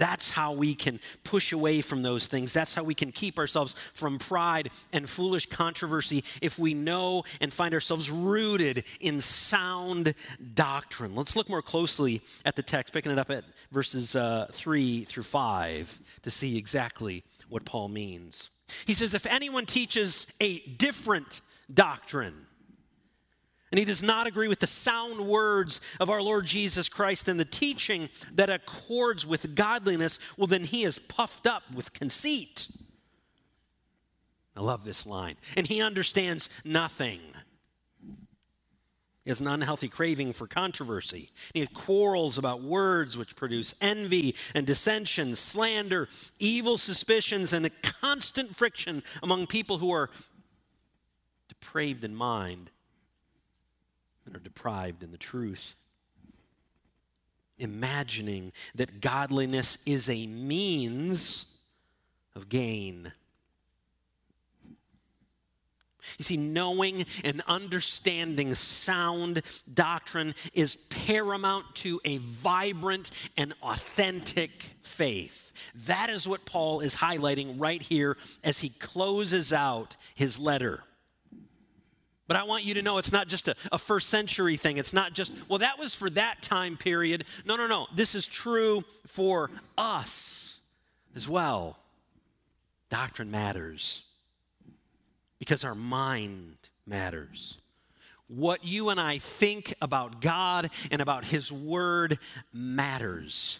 That's 0.00 0.30
how 0.30 0.54
we 0.54 0.74
can 0.74 0.98
push 1.24 1.52
away 1.52 1.82
from 1.82 2.00
those 2.02 2.26
things. 2.26 2.54
That's 2.54 2.74
how 2.74 2.82
we 2.82 2.94
can 2.94 3.12
keep 3.12 3.38
ourselves 3.38 3.76
from 3.92 4.18
pride 4.18 4.70
and 4.94 5.08
foolish 5.08 5.44
controversy 5.44 6.24
if 6.40 6.58
we 6.58 6.72
know 6.72 7.24
and 7.42 7.52
find 7.52 7.74
ourselves 7.74 8.10
rooted 8.10 8.84
in 9.00 9.20
sound 9.20 10.14
doctrine. 10.54 11.14
Let's 11.14 11.36
look 11.36 11.50
more 11.50 11.60
closely 11.60 12.22
at 12.46 12.56
the 12.56 12.62
text, 12.62 12.94
picking 12.94 13.12
it 13.12 13.18
up 13.18 13.30
at 13.30 13.44
verses 13.72 14.16
uh, 14.16 14.46
3 14.50 15.04
through 15.04 15.22
5 15.22 16.00
to 16.22 16.30
see 16.30 16.56
exactly 16.56 17.22
what 17.50 17.66
Paul 17.66 17.88
means. 17.88 18.48
He 18.86 18.94
says, 18.94 19.12
If 19.12 19.26
anyone 19.26 19.66
teaches 19.66 20.26
a 20.40 20.60
different 20.60 21.42
doctrine, 21.72 22.46
and 23.70 23.78
he 23.78 23.84
does 23.84 24.02
not 24.02 24.26
agree 24.26 24.48
with 24.48 24.58
the 24.58 24.66
sound 24.66 25.20
words 25.20 25.80
of 26.00 26.10
our 26.10 26.20
Lord 26.20 26.44
Jesus 26.44 26.88
Christ 26.88 27.28
and 27.28 27.38
the 27.38 27.44
teaching 27.44 28.08
that 28.34 28.50
accords 28.50 29.24
with 29.24 29.54
godliness, 29.54 30.18
well, 30.36 30.48
then 30.48 30.64
he 30.64 30.82
is 30.82 30.98
puffed 30.98 31.46
up 31.46 31.62
with 31.72 31.92
conceit. 31.92 32.66
I 34.56 34.60
love 34.60 34.82
this 34.82 35.06
line. 35.06 35.36
And 35.56 35.68
he 35.68 35.80
understands 35.80 36.50
nothing. 36.64 37.20
He 39.24 39.30
has 39.30 39.40
an 39.40 39.46
unhealthy 39.46 39.88
craving 39.88 40.32
for 40.32 40.48
controversy. 40.48 41.30
He 41.54 41.64
quarrels 41.68 42.38
about 42.38 42.62
words 42.62 43.16
which 43.16 43.36
produce 43.36 43.74
envy 43.80 44.34
and 44.52 44.66
dissension, 44.66 45.36
slander, 45.36 46.08
evil 46.40 46.76
suspicions, 46.76 47.52
and 47.52 47.66
a 47.66 47.70
constant 47.70 48.56
friction 48.56 49.04
among 49.22 49.46
people 49.46 49.78
who 49.78 49.92
are 49.92 50.10
depraved 51.48 52.02
in 52.02 52.16
mind 52.16 52.72
and 54.30 54.36
are 54.36 54.44
deprived 54.44 55.02
in 55.02 55.10
the 55.10 55.18
truth. 55.18 55.74
Imagining 57.58 58.52
that 58.76 59.00
godliness 59.00 59.78
is 59.84 60.08
a 60.08 60.26
means 60.26 61.46
of 62.34 62.48
gain. 62.48 63.12
You 66.18 66.24
see, 66.24 66.36
knowing 66.36 67.04
and 67.24 67.42
understanding 67.46 68.54
sound 68.54 69.42
doctrine 69.72 70.34
is 70.54 70.76
paramount 70.76 71.74
to 71.76 72.00
a 72.04 72.16
vibrant 72.18 73.10
and 73.36 73.52
authentic 73.62 74.70
faith. 74.80 75.52
That 75.86 76.08
is 76.08 76.26
what 76.26 76.46
Paul 76.46 76.80
is 76.80 76.96
highlighting 76.96 77.56
right 77.58 77.82
here 77.82 78.16
as 78.42 78.60
he 78.60 78.70
closes 78.70 79.52
out 79.52 79.96
his 80.14 80.38
letter. 80.38 80.84
But 82.30 82.36
I 82.36 82.44
want 82.44 82.62
you 82.62 82.74
to 82.74 82.82
know 82.82 82.98
it's 82.98 83.10
not 83.10 83.26
just 83.26 83.48
a, 83.48 83.56
a, 83.72 83.76
first 83.76 84.08
century 84.08 84.56
thing. 84.56 84.76
It's 84.76 84.92
not 84.92 85.14
just, 85.14 85.32
well, 85.48 85.58
that 85.58 85.80
was 85.80 85.96
for 85.96 86.08
that 86.10 86.42
time 86.42 86.76
period. 86.76 87.24
No, 87.44 87.56
no, 87.56 87.66
no. 87.66 87.88
This 87.92 88.14
is 88.14 88.28
true 88.28 88.84
for 89.04 89.50
us 89.76 90.60
as 91.16 91.28
well. 91.28 91.76
Doctrine 92.88 93.32
matters 93.32 94.04
because 95.40 95.64
our 95.64 95.74
mind 95.74 96.54
matters. 96.86 97.58
what 98.28 98.62
you 98.62 98.90
and 98.90 99.00
I 99.00 99.18
think 99.18 99.74
about 99.82 100.20
God 100.20 100.70
and 100.92 101.02
about 101.02 101.24
His 101.24 101.50
Word 101.50 102.20
matters. 102.52 103.58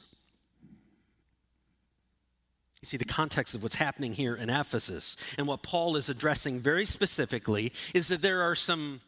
You 2.83 2.87
see, 2.87 2.97
the 2.97 3.05
context 3.05 3.55
of 3.55 3.63
what's 3.63 3.75
happening 3.75 4.15
here 4.15 4.35
in 4.35 4.49
Ephesus 4.49 5.17
and 5.37 5.47
what 5.47 5.63
Paul 5.63 5.97
is 5.97 6.09
addressing 6.09 6.61
very 6.61 6.87
specifically 6.87 7.73
is 7.93 8.09
that 8.09 8.23
there 8.23 8.41
are 8.41 8.55
some, 8.55 9.03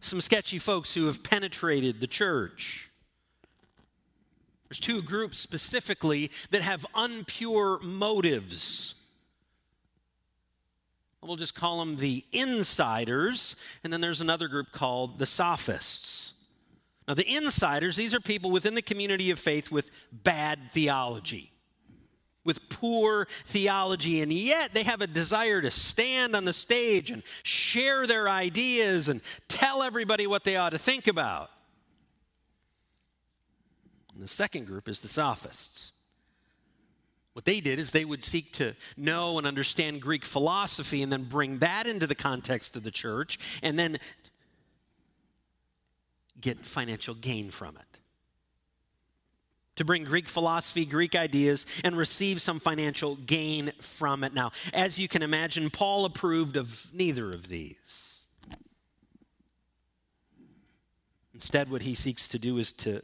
some 0.00 0.20
sketchy 0.20 0.58
folks 0.58 0.94
who 0.94 1.06
have 1.06 1.22
penetrated 1.22 2.00
the 2.00 2.06
church. 2.06 2.90
There's 4.68 4.80
two 4.80 5.02
groups 5.02 5.38
specifically 5.38 6.30
that 6.50 6.62
have 6.62 6.86
unpure 6.94 7.82
motives. 7.82 8.94
We'll 11.20 11.36
just 11.36 11.54
call 11.54 11.78
them 11.78 11.96
the 11.96 12.24
insiders, 12.32 13.56
and 13.82 13.92
then 13.92 14.02
there's 14.02 14.20
another 14.20 14.48
group 14.48 14.72
called 14.72 15.18
the 15.18 15.26
sophists. 15.26 16.34
Now, 17.08 17.14
the 17.14 17.26
insiders, 17.34 17.96
these 17.96 18.14
are 18.14 18.20
people 18.20 18.50
within 18.50 18.74
the 18.74 18.82
community 18.82 19.30
of 19.30 19.38
faith 19.38 19.70
with 19.70 19.90
bad 20.12 20.70
theology 20.70 21.53
with 22.44 22.68
poor 22.68 23.26
theology, 23.46 24.20
and 24.20 24.32
yet 24.32 24.74
they 24.74 24.82
have 24.82 25.00
a 25.00 25.06
desire 25.06 25.60
to 25.60 25.70
stand 25.70 26.36
on 26.36 26.44
the 26.44 26.52
stage 26.52 27.10
and 27.10 27.22
share 27.42 28.06
their 28.06 28.28
ideas 28.28 29.08
and 29.08 29.20
tell 29.48 29.82
everybody 29.82 30.26
what 30.26 30.44
they 30.44 30.56
ought 30.56 30.70
to 30.70 30.78
think 30.78 31.06
about. 31.06 31.50
And 34.14 34.22
the 34.22 34.28
second 34.28 34.66
group 34.66 34.88
is 34.88 35.00
the 35.00 35.08
sophists. 35.08 35.92
What 37.32 37.44
they 37.44 37.60
did 37.60 37.80
is 37.80 37.90
they 37.90 38.04
would 38.04 38.22
seek 38.22 38.52
to 38.54 38.76
know 38.96 39.38
and 39.38 39.46
understand 39.46 40.00
Greek 40.00 40.24
philosophy 40.24 41.02
and 41.02 41.12
then 41.12 41.24
bring 41.24 41.58
that 41.58 41.88
into 41.88 42.06
the 42.06 42.14
context 42.14 42.76
of 42.76 42.84
the 42.84 42.92
church 42.92 43.38
and 43.60 43.76
then 43.76 43.98
get 46.40 46.64
financial 46.64 47.14
gain 47.14 47.50
from 47.50 47.76
it 47.76 48.00
to 49.76 49.84
bring 49.84 50.04
Greek 50.04 50.28
philosophy, 50.28 50.84
Greek 50.84 51.14
ideas, 51.16 51.66
and 51.82 51.96
receive 51.96 52.40
some 52.40 52.60
financial 52.60 53.16
gain 53.16 53.72
from 53.80 54.24
it. 54.24 54.34
Now, 54.34 54.52
as 54.72 54.98
you 54.98 55.08
can 55.08 55.22
imagine, 55.22 55.70
Paul 55.70 56.04
approved 56.04 56.56
of 56.56 56.88
neither 56.92 57.32
of 57.32 57.48
these. 57.48 58.22
Instead, 61.32 61.70
what 61.70 61.82
he 61.82 61.94
seeks 61.94 62.28
to 62.28 62.38
do 62.38 62.58
is 62.58 62.72
to 62.72 63.02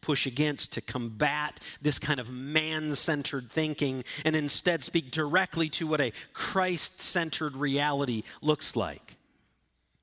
push 0.00 0.26
against, 0.26 0.72
to 0.72 0.80
combat 0.80 1.60
this 1.80 1.98
kind 1.98 2.18
of 2.18 2.30
man 2.30 2.94
centered 2.96 3.50
thinking, 3.50 4.02
and 4.24 4.34
instead 4.34 4.82
speak 4.82 5.10
directly 5.10 5.68
to 5.68 5.86
what 5.86 6.00
a 6.00 6.12
Christ 6.32 7.00
centered 7.00 7.56
reality 7.56 8.22
looks 8.40 8.74
like. 8.74 9.16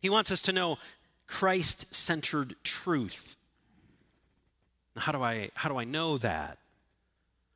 He 0.02 0.10
wants 0.10 0.32
us 0.32 0.44
to 0.44 0.54
know 0.54 0.78
Christ 1.28 1.94
centered 1.94 2.56
truth 2.64 3.35
how 4.98 5.12
do 5.12 5.22
I 5.22 5.50
how 5.54 5.70
do 5.70 5.78
I 5.78 5.84
know 5.84 6.18
that? 6.20 6.58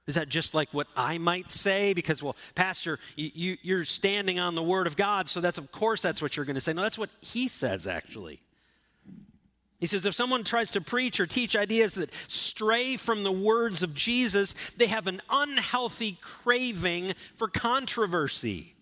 Is 0.08 0.16
that 0.16 0.28
just 0.28 0.56
like 0.56 0.70
what 0.72 0.88
I 0.98 1.20
might 1.20 1.52
say? 1.52 1.94
Because, 1.94 2.24
well, 2.24 2.36
Pastor, 2.56 2.98
you, 3.16 3.58
you, 3.62 3.78
are 3.78 3.86
standing 3.86 4.40
on 4.40 4.56
the 4.56 4.64
Word 4.64 4.88
of 4.88 4.98
God, 4.98 5.30
so 5.30 5.40
that's, 5.40 5.60
of 5.60 5.72
course, 5.72 6.02
that's 6.02 6.20
what 6.20 6.36
you're 6.36 6.48
going 6.48 6.56
to 6.56 6.62
say. 6.62 6.74
No, 6.74 6.82
that's 6.82 6.98
what 6.98 7.12
he 7.22 7.48
says, 7.48 7.86
actually. 7.86 8.42
He 9.80 9.86
says 9.86 10.06
if 10.06 10.14
someone 10.14 10.44
tries 10.44 10.72
to 10.72 10.82
preach 10.82 11.20
or 11.20 11.26
teach 11.26 11.56
ideas 11.56 11.94
that 11.94 12.12
stray 12.28 12.98
from 12.98 13.24
the 13.24 13.32
words 13.32 13.82
of 13.82 13.94
Jesus, 13.94 14.54
they 14.78 14.88
have 14.88 15.08
an 15.08 15.22
unhealthy 15.30 16.18
craving 16.22 17.14
for 17.36 17.48
controversy. 17.48 18.76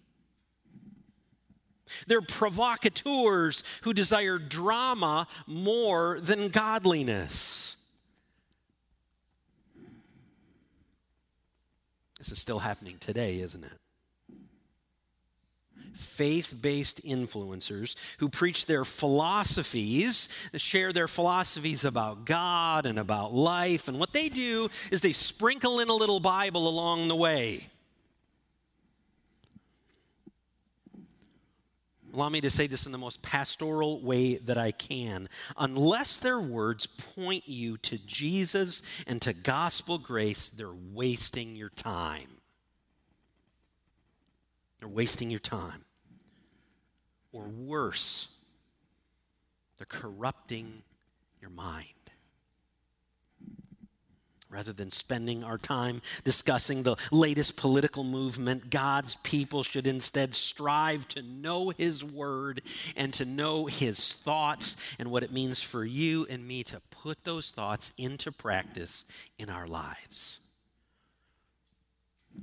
They're 2.08 2.22
provocateurs 2.22 3.64
who 3.82 3.94
desire 3.94 4.38
drama 4.38 5.28
more 5.46 6.20
than 6.20 6.50
godliness. 6.50 7.77
This 12.18 12.32
is 12.32 12.40
still 12.40 12.60
happening 12.60 12.98
today, 13.00 13.40
isn't 13.40 13.64
it? 13.64 13.74
Faith 15.94 16.54
based 16.62 17.04
influencers 17.04 17.96
who 18.20 18.30
preach 18.30 18.66
their 18.66 18.86
philosophies, 18.86 20.30
share 20.56 20.94
their 20.94 21.08
philosophies 21.08 21.86
about 21.86 22.26
God 22.26 22.86
and 22.86 23.00
about 23.00 23.34
life. 23.34 23.88
And 23.88 24.00
what 24.00 24.14
they 24.14 24.30
do 24.30 24.70
is 24.92 25.02
they 25.02 25.12
sprinkle 25.12 25.80
in 25.80 25.90
a 25.90 25.96
little 25.96 26.20
Bible 26.20 26.68
along 26.68 27.08
the 27.08 27.16
way. 27.16 27.68
Allow 32.18 32.30
me 32.30 32.42
to 32.42 32.50
say 32.50 32.66
this 32.66 32.88
in 32.88 32.92
the 32.92 32.98
most 32.98 33.22
pastoral 33.22 34.02
way 34.02 34.38
that 34.38 34.58
I 34.58 34.72
can. 34.72 35.30
Unless 35.56 36.18
their 36.18 36.40
words 36.40 36.88
point 36.88 37.44
you 37.48 37.78
to 37.78 38.00
Jesus 38.00 38.82
and 39.06 39.22
to 39.22 39.34
gospel 39.34 40.00
grace, 40.00 40.50
they're 40.50 40.74
wasting 40.94 41.56
your 41.56 41.70
time. 41.70 42.40
They're 44.80 44.90
wasting 44.90 45.30
your 45.30 45.40
time. 45.40 45.86
Or 47.32 47.44
worse, 47.50 48.30
they're 49.78 49.86
corrupting 49.86 50.82
your 51.40 51.52
mind 51.52 51.97
rather 54.50 54.74
than 54.74 54.92
spending 54.92 55.44
our 55.44 55.58
time 55.58 56.02
discussing 56.24 56.84
the 56.84 56.96
latest 57.12 57.58
political 57.58 58.04
movement, 58.04 58.70
God's 58.70 59.16
people 59.18 59.64
should 59.64 59.88
instead 59.88 60.34
strive 60.36 61.08
to 61.10 61.22
know 61.22 61.70
His 61.78 62.04
Word 62.04 62.62
and 62.96 63.14
to 63.14 63.26
know 63.26 63.66
His 63.66 64.14
thoughts 64.14 64.78
and 65.00 65.12
what 65.12 65.24
it 65.24 65.32
means 65.32 65.62
for 65.62 65.84
you 65.84 66.26
and 66.30 66.48
me 66.48 66.64
to 66.66 66.82
put 66.92 67.24
those 67.24 67.52
thoughts 67.52 67.92
into 67.98 68.32
practice 68.32 69.06
in 69.38 69.50
our 69.50 69.68
lives. 69.68 70.40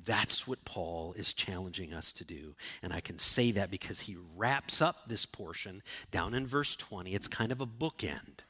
That's 0.04 0.46
what 0.46 0.64
Paul 0.64 1.14
is 1.16 1.32
challenging 1.32 1.94
us 1.94 2.12
to 2.14 2.24
do. 2.24 2.54
And 2.82 2.92
I 2.92 3.00
can 3.00 3.18
say 3.18 3.52
that 3.52 3.70
because 3.70 4.00
he 4.00 4.16
wraps 4.36 4.82
up 4.82 5.06
this 5.06 5.24
portion 5.24 5.82
down 6.10 6.34
in 6.34 6.46
verse 6.46 6.74
20. 6.74 7.14
It's 7.14 7.28
kind 7.28 7.52
of 7.52 7.60
a 7.60 7.66
bookend. 7.66 8.40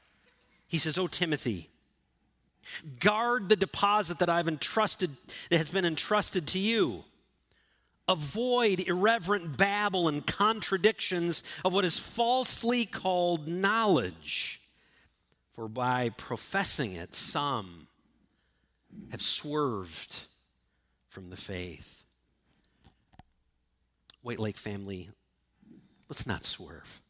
He 0.67 0.79
says, 0.79 0.97
Oh, 0.97 1.07
Timothy, 1.07 1.69
Guard 2.99 3.49
the 3.49 3.55
deposit 3.55 4.19
that 4.19 4.29
I've 4.29 4.47
entrusted, 4.47 5.15
that 5.49 5.57
has 5.57 5.69
been 5.69 5.85
entrusted 5.85 6.47
to 6.47 6.59
you. 6.59 7.03
Avoid 8.07 8.81
irreverent 8.81 9.57
babble 9.57 10.07
and 10.07 10.25
contradictions 10.25 11.43
of 11.63 11.73
what 11.73 11.85
is 11.85 11.97
falsely 11.97 12.85
called 12.85 13.47
knowledge. 13.47 14.61
For 15.53 15.67
by 15.67 16.09
professing 16.09 16.93
it, 16.93 17.15
some 17.15 17.87
have 19.09 19.21
swerved 19.21 20.21
from 21.07 21.29
the 21.29 21.37
faith. 21.37 22.03
White 24.21 24.39
Lake 24.39 24.57
family, 24.57 25.09
let's 26.09 26.27
not 26.27 26.43
swerve. 26.43 27.01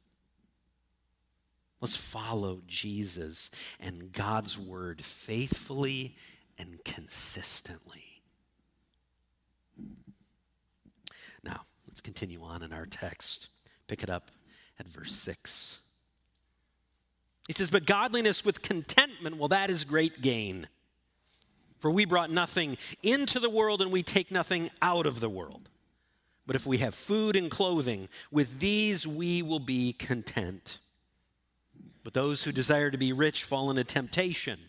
Let's 1.81 1.97
follow 1.97 2.61
Jesus 2.67 3.51
and 3.79 4.11
God's 4.11 4.57
word 4.57 5.03
faithfully 5.03 6.15
and 6.57 6.83
consistently. 6.83 8.21
Now, 11.43 11.61
let's 11.87 12.01
continue 12.01 12.41
on 12.43 12.63
in 12.63 12.73
our 12.73 12.85
text. 12.85 13.49
Pick 13.87 14.03
it 14.03 14.09
up 14.09 14.31
at 14.79 14.87
verse 14.87 15.13
6. 15.13 15.79
He 17.47 17.53
says, 17.53 17.69
But 17.69 17.85
godliness 17.85 18.43
with 18.43 18.61
contentment, 18.61 19.37
well, 19.37 19.49
that 19.49 19.69
is 19.69 19.83
great 19.83 20.21
gain. 20.21 20.67
For 21.77 21.91
we 21.91 22.05
brought 22.05 22.31
nothing 22.31 22.77
into 23.03 23.39
the 23.39 23.49
world 23.49 23.81
and 23.81 23.91
we 23.91 24.01
take 24.01 24.31
nothing 24.31 24.71
out 24.81 25.05
of 25.05 25.19
the 25.19 25.29
world. 25.29 25.69
But 26.47 26.55
if 26.55 26.65
we 26.65 26.79
have 26.79 26.95
food 26.95 27.35
and 27.35 27.51
clothing, 27.51 28.09
with 28.31 28.59
these 28.59 29.05
we 29.05 29.41
will 29.41 29.59
be 29.59 29.93
content. 29.93 30.79
But 32.05 32.13
those 32.13 32.43
who 32.43 32.51
desire 32.51 32.91
to 32.91 32.99
be 32.99 33.11
rich 33.13 33.43
fall 33.43 33.71
into 33.71 33.83
temptation. 33.83 34.59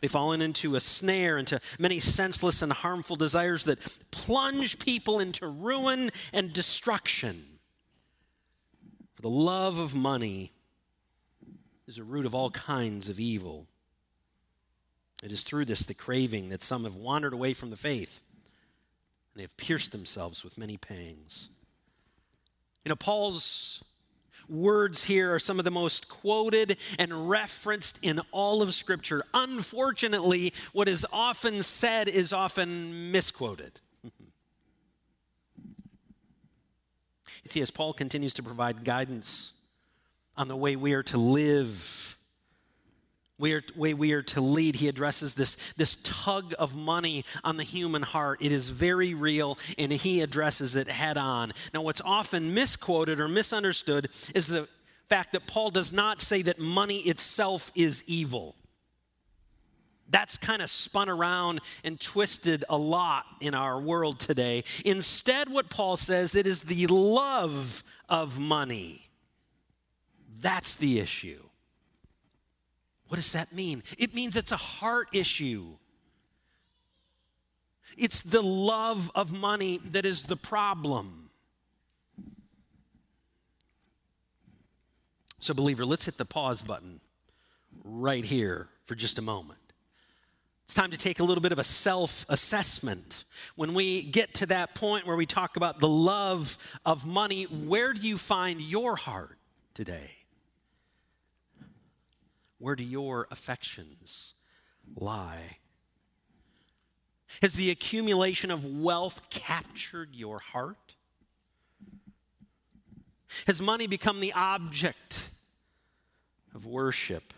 They 0.00 0.08
fall 0.08 0.32
into 0.32 0.74
a 0.74 0.80
snare, 0.80 1.38
into 1.38 1.60
many 1.78 2.00
senseless 2.00 2.62
and 2.62 2.72
harmful 2.72 3.14
desires 3.14 3.62
that 3.64 3.78
plunge 4.10 4.80
people 4.80 5.20
into 5.20 5.46
ruin 5.46 6.10
and 6.32 6.52
destruction. 6.52 7.60
For 9.14 9.22
the 9.22 9.30
love 9.30 9.78
of 9.78 9.94
money 9.94 10.52
is 11.86 11.98
a 11.98 12.04
root 12.04 12.26
of 12.26 12.34
all 12.34 12.50
kinds 12.50 13.08
of 13.08 13.20
evil. 13.20 13.68
It 15.22 15.30
is 15.30 15.44
through 15.44 15.66
this, 15.66 15.84
the 15.84 15.94
craving, 15.94 16.48
that 16.48 16.60
some 16.60 16.82
have 16.82 16.96
wandered 16.96 17.34
away 17.34 17.52
from 17.52 17.70
the 17.70 17.76
faith, 17.76 18.20
and 19.32 19.38
they 19.38 19.42
have 19.42 19.56
pierced 19.56 19.92
themselves 19.92 20.42
with 20.42 20.58
many 20.58 20.76
pangs. 20.76 21.50
You 22.84 22.88
know, 22.88 22.96
Paul's 22.96 23.84
words 24.50 25.04
here 25.04 25.34
are 25.34 25.38
some 25.38 25.58
of 25.58 25.64
the 25.64 25.70
most 25.70 26.08
quoted 26.08 26.76
and 26.98 27.30
referenced 27.30 27.98
in 28.02 28.20
all 28.32 28.62
of 28.62 28.74
Scripture. 28.74 29.22
Unfortunately, 29.32 30.52
what 30.72 30.88
is 30.88 31.06
often 31.12 31.62
said 31.62 32.08
is 32.08 32.32
often 32.32 33.12
misquoted. 33.12 33.80
you 34.04 34.10
see, 37.44 37.60
as 37.60 37.70
Paul 37.70 37.92
continues 37.92 38.34
to 38.34 38.42
provide 38.42 38.84
guidance 38.84 39.52
on 40.36 40.48
the 40.48 40.56
way 40.56 40.76
we 40.76 40.94
are 40.94 41.02
to 41.04 41.18
live 41.18 42.09
we 43.40 43.54
are, 43.54 43.62
way 43.74 43.94
we 43.94 44.12
are 44.12 44.22
to 44.22 44.40
lead. 44.40 44.76
He 44.76 44.88
addresses 44.88 45.34
this, 45.34 45.56
this 45.76 45.96
tug 46.04 46.54
of 46.58 46.76
money 46.76 47.24
on 47.42 47.56
the 47.56 47.64
human 47.64 48.02
heart. 48.02 48.42
It 48.42 48.52
is 48.52 48.70
very 48.70 49.14
real, 49.14 49.58
and 49.78 49.90
he 49.90 50.20
addresses 50.20 50.76
it 50.76 50.88
head 50.88 51.16
on. 51.16 51.52
Now, 51.74 51.82
what's 51.82 52.02
often 52.02 52.54
misquoted 52.54 53.18
or 53.18 53.28
misunderstood 53.28 54.10
is 54.34 54.46
the 54.46 54.68
fact 55.08 55.32
that 55.32 55.46
Paul 55.46 55.70
does 55.70 55.92
not 55.92 56.20
say 56.20 56.42
that 56.42 56.58
money 56.58 56.98
itself 56.98 57.72
is 57.74 58.04
evil. 58.06 58.54
That's 60.08 60.36
kind 60.38 60.60
of 60.60 60.68
spun 60.70 61.08
around 61.08 61.60
and 61.84 61.98
twisted 62.00 62.64
a 62.68 62.76
lot 62.76 63.24
in 63.40 63.54
our 63.54 63.80
world 63.80 64.20
today. 64.20 64.64
Instead, 64.84 65.48
what 65.48 65.70
Paul 65.70 65.96
says, 65.96 66.34
it 66.34 66.46
is 66.46 66.62
the 66.62 66.86
love 66.88 67.82
of 68.08 68.38
money. 68.38 69.08
That's 70.40 70.76
the 70.76 71.00
issue. 71.00 71.49
What 73.10 73.16
does 73.16 73.32
that 73.32 73.52
mean? 73.52 73.82
It 73.98 74.14
means 74.14 74.36
it's 74.36 74.52
a 74.52 74.56
heart 74.56 75.08
issue. 75.12 75.66
It's 77.98 78.22
the 78.22 78.40
love 78.40 79.10
of 79.16 79.32
money 79.32 79.80
that 79.90 80.06
is 80.06 80.22
the 80.22 80.36
problem. 80.36 81.30
So, 85.40 85.52
believer, 85.52 85.84
let's 85.84 86.04
hit 86.04 86.18
the 86.18 86.24
pause 86.24 86.62
button 86.62 87.00
right 87.82 88.24
here 88.24 88.68
for 88.86 88.94
just 88.94 89.18
a 89.18 89.22
moment. 89.22 89.58
It's 90.66 90.74
time 90.74 90.92
to 90.92 90.98
take 90.98 91.18
a 91.18 91.24
little 91.24 91.42
bit 91.42 91.50
of 91.50 91.58
a 91.58 91.64
self 91.64 92.24
assessment. 92.28 93.24
When 93.56 93.74
we 93.74 94.04
get 94.04 94.34
to 94.34 94.46
that 94.46 94.76
point 94.76 95.04
where 95.04 95.16
we 95.16 95.26
talk 95.26 95.56
about 95.56 95.80
the 95.80 95.88
love 95.88 96.56
of 96.86 97.04
money, 97.04 97.42
where 97.42 97.92
do 97.92 98.02
you 98.02 98.16
find 98.16 98.60
your 98.60 98.94
heart 98.94 99.36
today? 99.74 100.12
Where 102.60 102.76
do 102.76 102.84
your 102.84 103.26
affections 103.30 104.34
lie? 104.94 105.56
Has 107.40 107.54
the 107.54 107.70
accumulation 107.70 108.50
of 108.50 108.66
wealth 108.66 109.30
captured 109.30 110.14
your 110.14 110.38
heart? 110.38 110.94
Has 113.46 113.62
money 113.62 113.86
become 113.86 114.20
the 114.20 114.34
object 114.34 115.30
of 116.54 116.66
worship? 116.66 117.32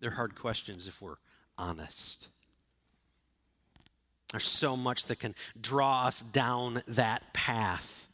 They're 0.00 0.12
hard 0.12 0.34
questions 0.34 0.88
if 0.88 1.02
we're 1.02 1.16
honest. 1.58 2.28
There's 4.30 4.44
so 4.44 4.78
much 4.78 5.06
that 5.06 5.18
can 5.18 5.34
draw 5.60 6.06
us 6.06 6.22
down 6.22 6.82
that 6.88 7.34
path. 7.34 8.08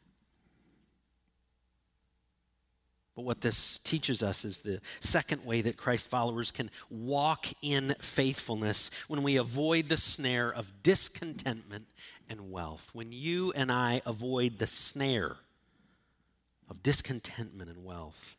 But 3.16 3.22
what 3.22 3.40
this 3.40 3.78
teaches 3.78 4.22
us 4.22 4.44
is 4.44 4.60
the 4.60 4.80
second 5.00 5.44
way 5.44 5.62
that 5.62 5.76
Christ 5.76 6.08
followers 6.08 6.50
can 6.50 6.70
walk 6.88 7.46
in 7.60 7.94
faithfulness 8.00 8.90
when 9.08 9.22
we 9.22 9.36
avoid 9.36 9.88
the 9.88 9.96
snare 9.96 10.50
of 10.50 10.82
discontentment 10.82 11.86
and 12.28 12.52
wealth. 12.52 12.90
When 12.92 13.12
you 13.12 13.52
and 13.54 13.72
I 13.72 14.00
avoid 14.06 14.58
the 14.58 14.66
snare 14.66 15.36
of 16.68 16.82
discontentment 16.82 17.68
and 17.68 17.84
wealth. 17.84 18.36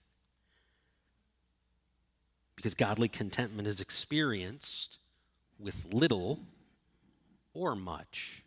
Because 2.56 2.74
godly 2.74 3.10
contentment 3.10 3.68
is 3.68 3.82
experienced 3.82 5.00
with 5.60 5.94
little 5.94 6.40
or 7.54 7.76
much. 7.76 8.44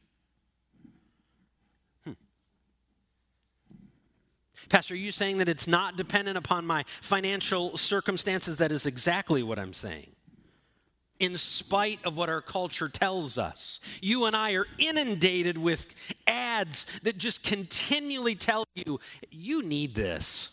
Pastor, 4.68 4.94
are 4.94 4.96
you 4.96 5.12
saying 5.12 5.38
that 5.38 5.48
it's 5.48 5.68
not 5.68 5.96
dependent 5.96 6.38
upon 6.38 6.66
my 6.66 6.84
financial 7.00 7.76
circumstances? 7.76 8.56
That 8.56 8.72
is 8.72 8.86
exactly 8.86 9.42
what 9.42 9.58
I'm 9.58 9.72
saying. 9.72 10.10
In 11.20 11.36
spite 11.36 12.00
of 12.04 12.16
what 12.16 12.28
our 12.28 12.40
culture 12.40 12.88
tells 12.88 13.38
us, 13.38 13.80
you 14.02 14.24
and 14.24 14.34
I 14.34 14.54
are 14.54 14.66
inundated 14.78 15.56
with 15.56 15.86
ads 16.26 16.86
that 17.02 17.18
just 17.18 17.44
continually 17.44 18.34
tell 18.34 18.64
you, 18.74 18.98
you 19.30 19.62
need 19.62 19.94
this. 19.94 20.50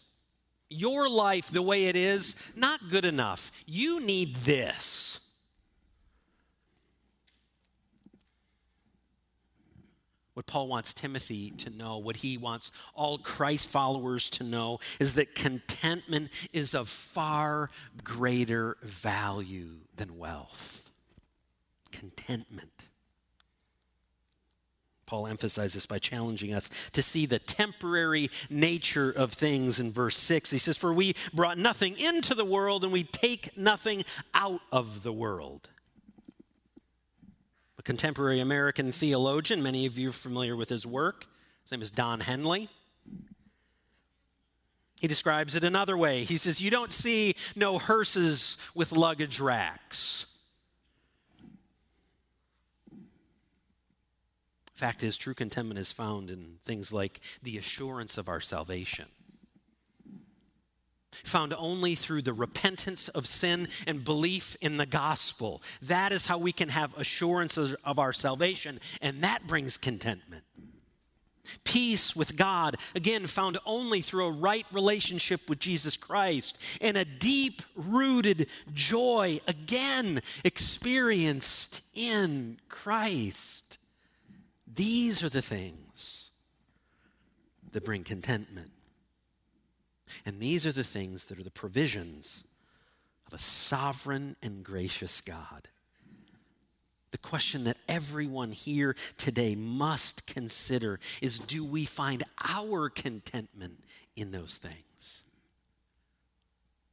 Your 0.69 1.09
life, 1.09 1.49
the 1.49 1.63
way 1.63 1.85
it 1.85 1.95
is, 1.95 2.35
not 2.55 2.89
good 2.89 3.05
enough. 3.05 3.51
You 3.65 3.99
need 3.99 4.35
this. 4.37 5.20
What 10.33 10.45
Paul 10.45 10.69
wants 10.69 10.93
Timothy 10.93 11.51
to 11.51 11.69
know, 11.69 11.97
what 11.97 12.17
he 12.17 12.37
wants 12.37 12.71
all 12.93 13.17
Christ 13.17 13.69
followers 13.69 14.29
to 14.31 14.43
know, 14.43 14.79
is 14.99 15.15
that 15.15 15.35
contentment 15.35 16.31
is 16.53 16.73
of 16.73 16.87
far 16.87 17.69
greater 18.03 18.77
value 18.81 19.81
than 19.97 20.17
wealth. 20.17 20.89
Contentment. 21.91 22.71
Paul 25.05 25.27
emphasizes 25.27 25.73
this 25.73 25.85
by 25.85 25.99
challenging 25.99 26.53
us 26.53 26.69
to 26.93 27.01
see 27.01 27.25
the 27.25 27.39
temporary 27.39 28.29
nature 28.49 29.11
of 29.11 29.33
things 29.33 29.77
in 29.81 29.91
verse 29.91 30.15
6. 30.15 30.49
He 30.51 30.57
says, 30.57 30.77
For 30.77 30.93
we 30.93 31.15
brought 31.33 31.57
nothing 31.57 31.97
into 31.97 32.33
the 32.33 32.45
world 32.45 32.85
and 32.85 32.93
we 32.93 33.03
take 33.03 33.57
nothing 33.57 34.05
out 34.33 34.61
of 34.71 35.03
the 35.03 35.11
world 35.11 35.67
a 37.81 37.83
contemporary 37.83 38.39
American 38.39 38.91
theologian. 38.91 39.63
Many 39.63 39.87
of 39.87 39.97
you 39.97 40.09
are 40.09 40.13
familiar 40.13 40.55
with 40.55 40.69
his 40.69 40.85
work. 40.85 41.25
His 41.63 41.71
name 41.71 41.81
is 41.81 41.89
Don 41.89 42.19
Henley. 42.19 42.69
He 44.99 45.07
describes 45.07 45.55
it 45.55 45.63
another 45.63 45.97
way. 45.97 46.23
He 46.23 46.37
says, 46.37 46.61
You 46.61 46.69
don't 46.69 46.93
see 46.93 47.33
no 47.55 47.79
hearses 47.79 48.59
with 48.75 48.91
luggage 48.91 49.39
racks. 49.39 50.27
In 52.91 52.99
fact 54.75 55.01
is, 55.01 55.17
true 55.17 55.33
contentment 55.33 55.79
is 55.79 55.91
found 55.91 56.29
in 56.29 56.59
things 56.63 56.93
like 56.93 57.19
the 57.41 57.57
assurance 57.57 58.19
of 58.19 58.29
our 58.29 58.39
salvation 58.39 59.07
found 61.23 61.53
only 61.57 61.95
through 61.95 62.21
the 62.21 62.33
repentance 62.33 63.07
of 63.09 63.27
sin 63.27 63.67
and 63.87 64.03
belief 64.03 64.55
in 64.61 64.77
the 64.77 64.85
gospel. 64.85 65.61
That 65.83 66.11
is 66.11 66.25
how 66.25 66.37
we 66.37 66.51
can 66.51 66.69
have 66.69 66.97
assurances 66.97 67.75
of 67.83 67.99
our 67.99 68.13
salvation, 68.13 68.79
and 69.01 69.23
that 69.23 69.47
brings 69.47 69.77
contentment. 69.77 70.43
Peace 71.63 72.15
with 72.15 72.37
God, 72.37 72.77
again, 72.95 73.27
found 73.27 73.57
only 73.65 74.01
through 74.01 74.27
a 74.27 74.31
right 74.31 74.65
relationship 74.71 75.49
with 75.49 75.59
Jesus 75.59 75.97
Christ, 75.97 76.57
and 76.79 76.95
a 76.95 77.05
deep 77.05 77.61
rooted 77.75 78.47
joy, 78.73 79.41
again, 79.47 80.21
experienced 80.43 81.83
in 81.93 82.59
Christ. 82.69 83.79
These 84.73 85.23
are 85.23 85.29
the 85.29 85.41
things 85.41 86.29
that 87.71 87.83
bring 87.83 88.03
contentment. 88.03 88.71
And 90.25 90.39
these 90.39 90.65
are 90.65 90.71
the 90.71 90.83
things 90.83 91.25
that 91.27 91.39
are 91.39 91.43
the 91.43 91.51
provisions 91.51 92.43
of 93.27 93.33
a 93.33 93.37
sovereign 93.41 94.35
and 94.41 94.63
gracious 94.63 95.21
God. 95.21 95.69
The 97.11 97.17
question 97.17 97.65
that 97.65 97.77
everyone 97.89 98.51
here 98.51 98.95
today 99.17 99.55
must 99.55 100.25
consider 100.25 100.99
is 101.21 101.39
do 101.39 101.63
we 101.63 101.85
find 101.85 102.23
our 102.47 102.89
contentment 102.89 103.83
in 104.15 104.31
those 104.31 104.57
things? 104.57 105.23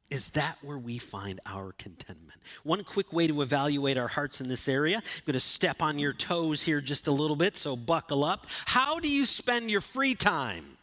Is 0.09 0.31
that 0.31 0.57
where 0.61 0.77
we 0.77 0.97
find 0.97 1.39
our 1.45 1.71
contentment? 1.73 2.39
One 2.63 2.83
quick 2.83 3.13
way 3.13 3.27
to 3.27 3.41
evaluate 3.41 3.97
our 3.97 4.07
hearts 4.07 4.41
in 4.41 4.49
this 4.49 4.67
area, 4.67 4.97
I'm 4.97 5.21
going 5.25 5.33
to 5.33 5.39
step 5.39 5.81
on 5.81 5.99
your 5.99 6.13
toes 6.13 6.63
here 6.63 6.81
just 6.81 7.07
a 7.07 7.11
little 7.11 7.35
bit, 7.35 7.55
so 7.55 7.75
buckle 7.75 8.23
up. 8.23 8.47
How 8.65 8.99
do 8.99 9.07
you 9.07 9.25
spend 9.25 9.69
your 9.69 9.81
free 9.81 10.15
time? 10.15 10.78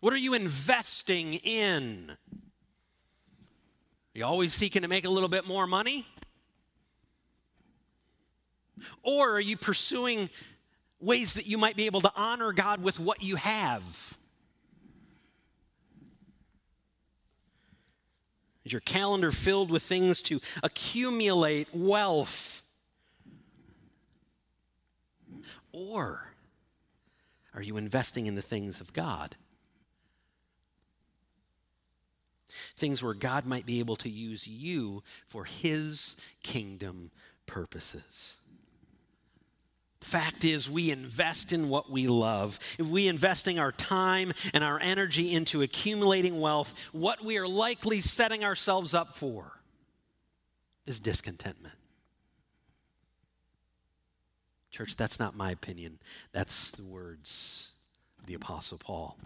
What 0.00 0.12
are 0.14 0.18
you 0.18 0.34
investing 0.34 1.34
in? 1.34 2.10
Are 4.14 4.18
you 4.18 4.24
always 4.24 4.52
seeking 4.54 4.82
to 4.82 4.88
make 4.88 5.04
a 5.04 5.10
little 5.10 5.28
bit 5.28 5.46
more 5.46 5.66
money? 5.66 6.06
Or 9.02 9.32
are 9.32 9.40
you 9.40 9.58
pursuing 9.58 10.30
ways 11.00 11.34
that 11.34 11.46
you 11.46 11.58
might 11.58 11.76
be 11.76 11.86
able 11.86 12.00
to 12.00 12.12
honor 12.16 12.52
God 12.52 12.82
with 12.82 12.98
what 12.98 13.22
you 13.22 13.36
have? 13.36 14.16
Is 18.64 18.72
your 18.72 18.80
calendar 18.80 19.30
filled 19.30 19.70
with 19.70 19.82
things 19.82 20.22
to 20.22 20.40
accumulate 20.62 21.68
wealth? 21.74 22.62
Or 25.72 26.32
are 27.54 27.62
you 27.62 27.76
investing 27.76 28.26
in 28.26 28.34
the 28.34 28.42
things 28.42 28.80
of 28.80 28.92
God? 28.92 29.36
Things 32.76 33.02
where 33.02 33.14
God 33.14 33.46
might 33.46 33.66
be 33.66 33.78
able 33.80 33.96
to 33.96 34.08
use 34.08 34.46
you 34.46 35.02
for 35.26 35.44
his 35.44 36.16
kingdom 36.42 37.10
purposes. 37.46 38.36
Fact 40.00 40.44
is, 40.44 40.70
we 40.70 40.90
invest 40.90 41.52
in 41.52 41.68
what 41.68 41.90
we 41.90 42.06
love. 42.06 42.58
If 42.78 42.86
we 42.86 43.06
investing 43.06 43.58
our 43.58 43.70
time 43.70 44.32
and 44.54 44.64
our 44.64 44.80
energy 44.80 45.34
into 45.34 45.60
accumulating 45.60 46.40
wealth, 46.40 46.74
what 46.92 47.22
we 47.22 47.36
are 47.36 47.46
likely 47.46 48.00
setting 48.00 48.42
ourselves 48.42 48.94
up 48.94 49.14
for 49.14 49.60
is 50.86 51.00
discontentment. 51.00 51.74
Church, 54.70 54.96
that's 54.96 55.18
not 55.18 55.36
my 55.36 55.50
opinion. 55.50 55.98
That's 56.32 56.70
the 56.70 56.84
words 56.84 57.72
of 58.18 58.26
the 58.26 58.34
Apostle 58.34 58.78
Paul. 58.78 59.18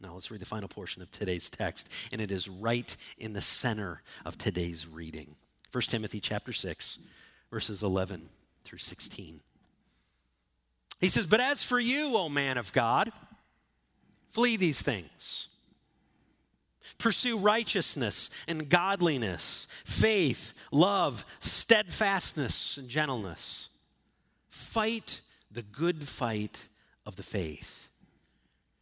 Now 0.00 0.14
let's 0.14 0.30
read 0.30 0.40
the 0.40 0.46
final 0.46 0.68
portion 0.68 1.02
of 1.02 1.10
today's 1.10 1.50
text, 1.50 1.90
and 2.12 2.20
it 2.20 2.30
is 2.30 2.48
right 2.48 2.96
in 3.18 3.32
the 3.32 3.40
center 3.40 4.02
of 4.24 4.38
today's 4.38 4.86
reading. 4.86 5.34
1 5.72 5.82
Timothy 5.82 6.20
chapter 6.20 6.52
6, 6.52 6.98
verses 7.50 7.82
11 7.82 8.28
through 8.64 8.78
16. 8.78 9.40
He 11.00 11.08
says, 11.08 11.26
But 11.26 11.40
as 11.40 11.62
for 11.62 11.80
you, 11.80 12.16
O 12.16 12.28
man 12.28 12.58
of 12.58 12.72
God, 12.72 13.12
flee 14.30 14.56
these 14.56 14.82
things. 14.82 15.48
Pursue 16.96 17.38
righteousness 17.38 18.30
and 18.46 18.68
godliness, 18.68 19.68
faith, 19.84 20.54
love, 20.72 21.24
steadfastness, 21.40 22.78
and 22.78 22.88
gentleness. 22.88 23.68
Fight 24.48 25.20
the 25.50 25.62
good 25.62 26.08
fight 26.08 26.68
of 27.04 27.16
the 27.16 27.22
faith. 27.22 27.87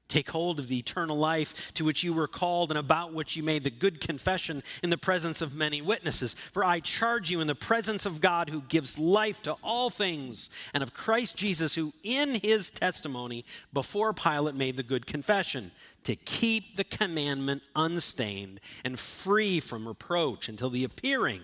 Take 0.09 0.31
hold 0.31 0.61
of 0.61 0.69
the 0.69 0.79
eternal 0.79 1.19
life 1.19 1.73
to 1.75 1.85
which 1.85 2.05
you 2.05 2.13
were 2.13 2.29
called 2.29 2.71
and 2.71 2.79
about 2.79 3.13
which 3.13 3.35
you 3.35 3.43
made 3.43 3.65
the 3.65 3.71
good 3.71 4.01
confession 4.01 4.63
in 4.83 4.91
the 4.91 4.97
presence 4.97 5.43
of 5.43 5.57
many 5.57 5.83
witnesses. 5.83 6.35
For 6.53 6.63
I 6.63 6.79
charge 6.79 7.29
you 7.29 7.41
in 7.41 7.49
the 7.49 7.57
presence 7.57 8.07
of 8.07 8.21
God 8.21 8.49
who 8.49 8.63
gives 8.63 9.01
life 9.01 9.43
to 9.43 9.57
all 9.65 9.91
things 9.91 10.49
and 10.73 10.83
of 10.83 10.95
Christ 10.95 11.37
Jesus 11.37 11.75
who 11.75 11.93
in 12.05 12.37
his 12.37 12.71
testimony 12.71 13.45
before 13.73 14.13
Pilate 14.13 14.55
made 14.55 14.77
the 14.77 14.85
good 14.85 15.07
confession 15.07 15.73
to 16.05 16.15
keep 16.15 16.77
the 16.77 16.85
commandment 16.85 17.63
unstained 17.75 18.61
and 18.85 19.01
free 19.01 19.59
from 19.59 19.89
reproach 19.89 20.49
until 20.49 20.71
the 20.71 20.85
appearing 20.85 21.43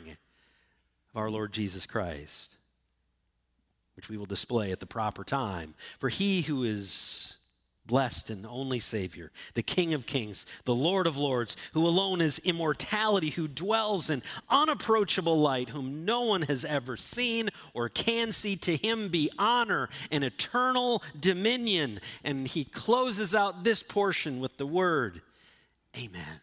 of 1.12 1.16
our 1.16 1.30
Lord 1.30 1.52
Jesus 1.52 1.84
Christ, 1.84 2.58
which 3.96 4.08
we 4.08 4.16
will 4.16 4.24
display 4.24 4.70
at 4.70 4.78
the 4.78 4.86
proper 4.86 5.24
time. 5.24 5.74
For 5.98 6.08
he 6.08 6.42
who 6.42 6.62
is 6.62 7.38
blessed 7.86 8.30
and 8.30 8.46
only 8.46 8.78
Savior, 8.78 9.32
the 9.54 9.62
King 9.62 9.92
of 9.94 10.06
Kings, 10.06 10.46
the 10.64 10.74
Lord 10.74 11.06
of 11.06 11.16
Lords, 11.16 11.56
who 11.74 11.86
alone 11.86 12.20
is 12.20 12.38
immortality, 12.40 13.30
who 13.30 13.48
dwells 13.48 14.08
in 14.08 14.22
unapproachable 14.48 15.38
light, 15.38 15.70
whom 15.70 16.04
no 16.04 16.22
one 16.22 16.42
has 16.42 16.64
ever 16.64 16.96
seen 16.96 17.48
or 17.74 17.88
can 17.88 18.32
see. 18.32 18.56
To 18.56 18.76
him 18.76 19.08
be 19.08 19.30
honor 19.38 19.88
and 20.10 20.22
eternal 20.22 21.02
dominion. 21.18 22.00
And 22.22 22.46
he 22.46 22.64
closes 22.64 23.34
out 23.34 23.64
this 23.64 23.82
portion 23.82 24.40
with 24.40 24.56
the 24.58 24.66
word, 24.66 25.20
Amen. 25.96 26.40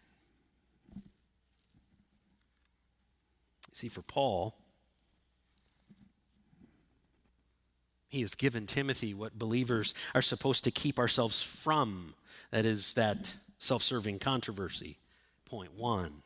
See, 3.72 3.88
for 3.88 4.02
Paul, 4.02 4.59
He 8.10 8.20
has 8.22 8.34
given 8.34 8.66
Timothy 8.66 9.14
what 9.14 9.38
believers 9.38 9.94
are 10.14 10.22
supposed 10.22 10.64
to 10.64 10.70
keep 10.70 10.98
ourselves 10.98 11.42
from. 11.42 12.14
That 12.50 12.66
is, 12.66 12.94
that 12.94 13.36
self 13.58 13.82
serving 13.82 14.18
controversy. 14.18 14.98
Point 15.46 15.74
one. 15.74 16.22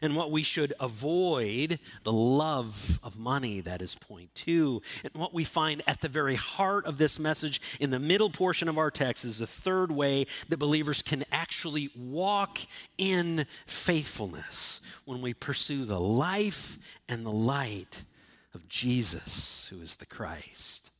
And 0.00 0.14
what 0.14 0.30
we 0.30 0.42
should 0.42 0.72
avoid, 0.78 1.80
the 2.04 2.12
love 2.12 3.00
of 3.02 3.18
money, 3.18 3.60
that 3.60 3.82
is 3.82 3.96
point 3.96 4.32
two. 4.34 4.80
And 5.02 5.12
what 5.14 5.34
we 5.34 5.44
find 5.44 5.82
at 5.86 6.02
the 6.02 6.08
very 6.08 6.36
heart 6.36 6.86
of 6.86 6.98
this 6.98 7.18
message 7.18 7.60
in 7.80 7.90
the 7.90 7.98
middle 7.98 8.30
portion 8.30 8.68
of 8.68 8.78
our 8.78 8.90
text 8.90 9.24
is 9.24 9.38
the 9.38 9.46
third 9.46 9.90
way 9.90 10.26
that 10.50 10.58
believers 10.58 11.02
can 11.02 11.24
actually 11.32 11.90
walk 11.96 12.58
in 12.96 13.46
faithfulness 13.66 14.80
when 15.04 15.20
we 15.20 15.34
pursue 15.34 15.84
the 15.84 16.00
life 16.00 16.78
and 17.08 17.26
the 17.26 17.32
light 17.32 18.04
of 18.54 18.68
Jesus, 18.68 19.66
who 19.70 19.80
is 19.80 19.96
the 19.96 20.06
Christ 20.06 20.90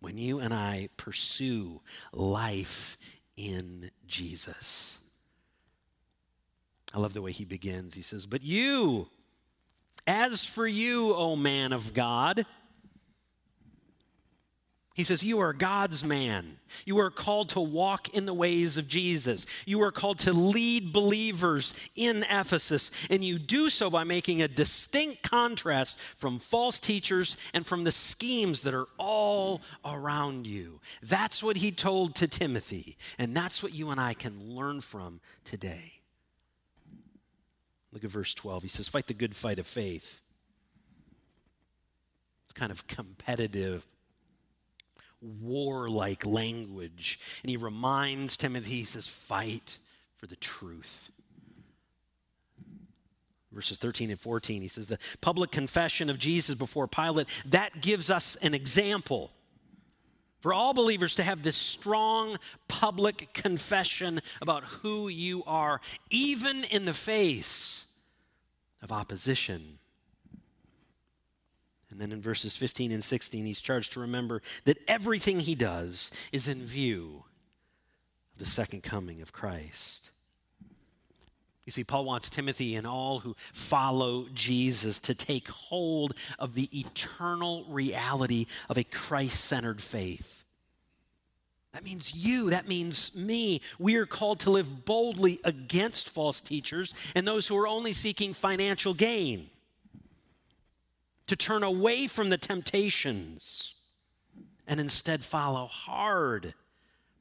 when 0.00 0.18
you 0.18 0.40
and 0.40 0.52
I 0.52 0.88
pursue 0.96 1.80
life 2.12 2.96
in 3.36 3.90
Jesus. 4.06 4.98
I 6.92 6.98
love 6.98 7.14
the 7.14 7.22
way 7.22 7.32
he 7.32 7.44
begins. 7.44 7.94
He 7.94 8.02
says, 8.02 8.26
But 8.26 8.42
you, 8.42 9.08
as 10.06 10.44
for 10.44 10.66
you, 10.66 11.14
O 11.14 11.36
man 11.36 11.72
of 11.72 11.94
God, 11.94 12.44
he 15.00 15.04
says, 15.04 15.24
You 15.24 15.40
are 15.40 15.54
God's 15.54 16.04
man. 16.04 16.58
You 16.84 16.98
are 16.98 17.10
called 17.10 17.48
to 17.50 17.60
walk 17.60 18.10
in 18.10 18.26
the 18.26 18.34
ways 18.34 18.76
of 18.76 18.86
Jesus. 18.86 19.46
You 19.64 19.80
are 19.82 19.90
called 19.90 20.18
to 20.20 20.32
lead 20.34 20.92
believers 20.92 21.74
in 21.96 22.22
Ephesus. 22.30 22.90
And 23.08 23.24
you 23.24 23.38
do 23.38 23.70
so 23.70 23.88
by 23.88 24.04
making 24.04 24.42
a 24.42 24.48
distinct 24.48 25.22
contrast 25.22 25.98
from 25.98 26.38
false 26.38 26.78
teachers 26.78 27.38
and 27.54 27.66
from 27.66 27.84
the 27.84 27.90
schemes 27.90 28.60
that 28.62 28.74
are 28.74 28.88
all 28.98 29.62
around 29.86 30.46
you. 30.46 30.80
That's 31.02 31.42
what 31.42 31.56
he 31.56 31.72
told 31.72 32.14
to 32.16 32.28
Timothy. 32.28 32.98
And 33.18 33.34
that's 33.34 33.62
what 33.62 33.72
you 33.72 33.88
and 33.88 33.98
I 33.98 34.12
can 34.12 34.54
learn 34.54 34.82
from 34.82 35.22
today. 35.44 35.94
Look 37.90 38.04
at 38.04 38.10
verse 38.10 38.34
12. 38.34 38.64
He 38.64 38.68
says, 38.68 38.86
Fight 38.86 39.06
the 39.06 39.14
good 39.14 39.34
fight 39.34 39.58
of 39.58 39.66
faith. 39.66 40.20
It's 42.44 42.52
kind 42.52 42.70
of 42.70 42.86
competitive 42.86 43.86
warlike 45.20 46.24
language. 46.24 47.20
And 47.42 47.50
he 47.50 47.56
reminds 47.56 48.36
Timothy, 48.36 48.70
he 48.70 48.84
says, 48.84 49.06
fight 49.06 49.78
for 50.16 50.26
the 50.26 50.36
truth. 50.36 51.10
Verses 53.52 53.78
13 53.78 54.10
and 54.10 54.20
14, 54.20 54.62
he 54.62 54.68
says, 54.68 54.86
the 54.86 54.98
public 55.20 55.50
confession 55.50 56.08
of 56.08 56.18
Jesus 56.18 56.54
before 56.54 56.86
Pilate, 56.86 57.26
that 57.46 57.80
gives 57.80 58.10
us 58.10 58.36
an 58.36 58.54
example 58.54 59.32
for 60.40 60.54
all 60.54 60.72
believers 60.72 61.16
to 61.16 61.22
have 61.22 61.42
this 61.42 61.56
strong 61.56 62.36
public 62.68 63.32
confession 63.34 64.20
about 64.40 64.64
who 64.64 65.08
you 65.08 65.42
are, 65.46 65.80
even 66.10 66.64
in 66.64 66.84
the 66.84 66.94
face 66.94 67.86
of 68.80 68.92
opposition 68.92 69.79
and 72.00 72.10
then 72.10 72.16
in 72.16 72.22
verses 72.22 72.56
15 72.56 72.92
and 72.92 73.04
16, 73.04 73.44
he's 73.44 73.60
charged 73.60 73.92
to 73.92 74.00
remember 74.00 74.40
that 74.64 74.78
everything 74.88 75.38
he 75.38 75.54
does 75.54 76.10
is 76.32 76.48
in 76.48 76.64
view 76.64 77.24
of 78.32 78.38
the 78.38 78.46
second 78.46 78.82
coming 78.82 79.20
of 79.20 79.34
Christ. 79.34 80.10
You 81.66 81.72
see, 81.72 81.84
Paul 81.84 82.06
wants 82.06 82.30
Timothy 82.30 82.74
and 82.74 82.86
all 82.86 83.18
who 83.18 83.36
follow 83.52 84.28
Jesus 84.32 84.98
to 85.00 85.14
take 85.14 85.48
hold 85.48 86.14
of 86.38 86.54
the 86.54 86.70
eternal 86.72 87.66
reality 87.68 88.46
of 88.70 88.78
a 88.78 88.84
Christ 88.84 89.44
centered 89.44 89.82
faith. 89.82 90.44
That 91.74 91.84
means 91.84 92.14
you, 92.14 92.48
that 92.48 92.66
means 92.66 93.14
me. 93.14 93.60
We 93.78 93.96
are 93.96 94.06
called 94.06 94.40
to 94.40 94.50
live 94.50 94.86
boldly 94.86 95.38
against 95.44 96.08
false 96.08 96.40
teachers 96.40 96.94
and 97.14 97.28
those 97.28 97.46
who 97.46 97.58
are 97.58 97.68
only 97.68 97.92
seeking 97.92 98.32
financial 98.32 98.94
gain 98.94 99.50
to 101.30 101.36
turn 101.36 101.62
away 101.62 102.08
from 102.08 102.28
the 102.28 102.36
temptations 102.36 103.72
and 104.66 104.80
instead 104.80 105.22
follow 105.22 105.66
hard, 105.66 106.54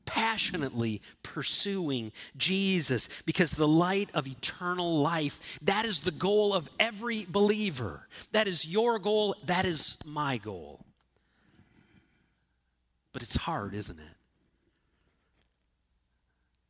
passionately 0.07 0.99
pursuing 1.21 2.11
Jesus 2.35 3.07
because 3.27 3.51
the 3.51 3.67
light 3.67 4.09
of 4.15 4.25
eternal 4.25 4.99
life, 4.99 5.59
that 5.61 5.85
is 5.85 6.01
the 6.01 6.09
goal 6.09 6.55
of 6.55 6.71
every 6.79 7.27
believer. 7.29 8.07
That 8.31 8.47
is 8.47 8.65
your 8.65 8.97
goal, 8.97 9.35
that 9.45 9.65
is 9.65 9.99
my 10.03 10.37
goal. 10.37 10.83
But 13.13 13.21
it's 13.21 13.37
hard, 13.37 13.75
isn't 13.75 13.99
it? 13.99 14.18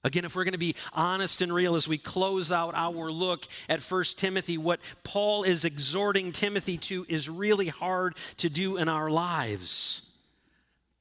Again, 0.09 0.25
if 0.25 0.35
we're 0.35 0.43
going 0.43 0.53
to 0.53 0.57
be 0.57 0.73
honest 0.91 1.43
and 1.43 1.53
real 1.53 1.75
as 1.75 1.87
we 1.87 1.99
close 1.99 2.51
out 2.51 2.73
our 2.73 3.11
look 3.11 3.45
at 3.69 3.79
1 3.79 4.03
Timothy, 4.17 4.57
what 4.57 4.79
Paul 5.03 5.43
is 5.43 5.65
exhorting 5.65 6.31
Timothy 6.31 6.77
to 6.77 7.05
is 7.07 7.29
really 7.29 7.67
hard 7.67 8.15
to 8.37 8.49
do 8.49 8.77
in 8.77 8.89
our 8.89 9.11
lives 9.11 10.01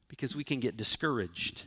because 0.09 0.37
we 0.37 0.44
can 0.44 0.61
get 0.61 0.77
discouraged. 0.77 1.62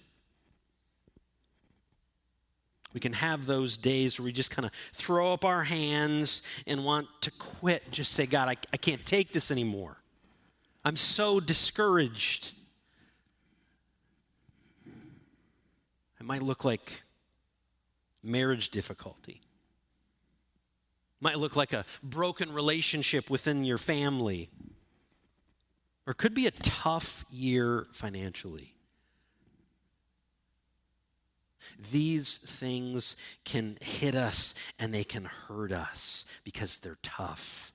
We 2.94 3.00
can 3.00 3.14
have 3.14 3.48
those 3.48 3.76
days 3.76 4.20
where 4.20 4.26
we 4.26 4.34
just 4.34 4.52
kind 4.52 4.68
of 4.68 4.72
throw 4.94 5.34
up 5.34 5.44
our 5.44 5.64
hands 5.64 6.44
and 6.68 6.86
want 6.86 7.08
to 7.22 7.32
quit, 7.32 7.90
just 7.90 8.12
say, 8.12 8.28
God, 8.28 8.50
I, 8.50 8.56
I 8.72 8.78
can't 8.78 9.04
take 9.04 9.34
this 9.34 9.50
anymore. 9.50 9.98
I'm 10.86 10.96
so 10.96 11.40
discouraged. 11.40 12.52
It 16.20 16.24
might 16.24 16.44
look 16.44 16.64
like 16.64 17.02
marriage 18.24 18.70
difficulty. 18.70 19.42
Might 21.20 21.38
look 21.38 21.56
like 21.56 21.74
a 21.74 21.86
broken 22.02 22.52
relationship 22.52 23.30
within 23.30 23.64
your 23.64 23.78
family. 23.78 24.50
or 26.08 26.14
could 26.14 26.34
be 26.34 26.48
a 26.48 26.52
tough 26.52 27.24
year 27.30 27.88
financially. 27.94 28.74
These 31.92 32.40
things 32.40 33.16
can 33.46 33.78
hit 33.82 34.16
us 34.16 34.54
and 34.80 34.94
they 34.94 35.04
can 35.04 35.26
hurt 35.26 35.72
us 35.72 36.26
because 36.44 36.80
they're 36.80 36.98
tough. 37.04 37.72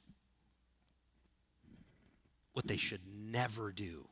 What 2.52 2.66
they 2.66 2.76
should 2.76 3.02
never 3.06 3.70
do 3.70 4.08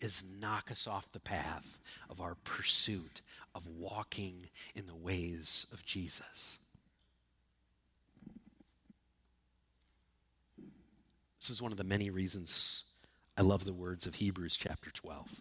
is 0.00 0.24
knock 0.40 0.70
us 0.70 0.86
off 0.86 1.10
the 1.12 1.20
path 1.20 1.78
of 2.08 2.20
our 2.20 2.34
pursuit 2.44 3.22
of 3.54 3.66
walking 3.66 4.48
in 4.74 4.86
the 4.86 4.94
ways 4.94 5.66
of 5.72 5.84
Jesus. 5.84 6.58
This 11.40 11.50
is 11.50 11.62
one 11.62 11.72
of 11.72 11.78
the 11.78 11.84
many 11.84 12.10
reasons 12.10 12.84
I 13.36 13.42
love 13.42 13.64
the 13.64 13.72
words 13.72 14.06
of 14.06 14.16
Hebrews 14.16 14.58
chapter 14.58 14.90
12. 14.90 15.40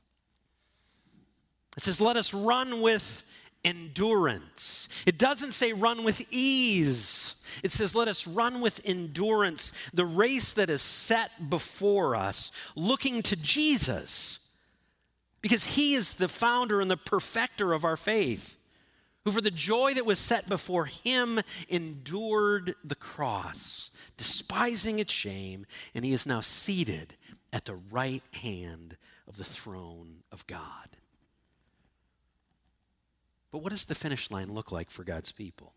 It 1.76 1.84
says, 1.84 2.00
Let 2.00 2.16
us 2.16 2.34
run 2.34 2.82
with 2.82 3.24
endurance. 3.66 4.88
It 5.06 5.18
doesn't 5.18 5.52
say 5.52 5.74
run 5.74 6.04
with 6.04 6.22
ease. 6.32 7.36
It 7.64 7.74
says, 7.74 7.96
Let 7.96 8.08
us 8.08 8.26
run 8.26 8.62
with 8.62 8.80
endurance 8.86 9.74
the 9.94 10.06
race 10.06 10.54
that 10.54 10.70
is 10.70 10.82
set 10.82 11.50
before 11.50 12.16
us, 12.16 12.54
looking 12.76 13.22
to 13.24 13.36
Jesus, 13.36 14.39
because 15.42 15.76
he 15.76 15.94
is 15.94 16.16
the 16.16 16.28
founder 16.28 16.82
and 16.82 16.90
the 16.90 16.98
perfecter 16.98 17.74
of 17.74 17.86
our 17.86 17.98
faith, 17.98 18.58
who 19.26 19.32
for 19.32 19.42
the 19.42 19.52
joy 19.52 19.94
that 19.94 20.06
was 20.06 20.20
set 20.20 20.50
before 20.50 20.86
him 20.86 21.40
endured 21.68 22.76
the 22.84 22.96
cross, 22.96 23.92
despising 24.18 25.00
its 25.00 25.14
shame, 25.14 25.66
and 25.94 26.06
he 26.06 26.14
is 26.14 26.26
now 26.26 26.42
seated 26.42 27.16
at 27.52 27.66
the 27.66 27.80
right 27.92 28.24
hand 28.42 28.98
of 29.28 29.38
the 29.38 29.44
throne 29.44 30.24
of 30.32 30.46
God. 30.48 30.90
But 33.52 33.60
what 33.60 33.72
does 33.72 33.86
the 33.86 33.96
finish 33.96 34.30
line 34.30 34.54
look 34.54 34.72
like 34.72 34.90
for 34.90 35.04
God's 35.04 35.32
people? 35.32 35.74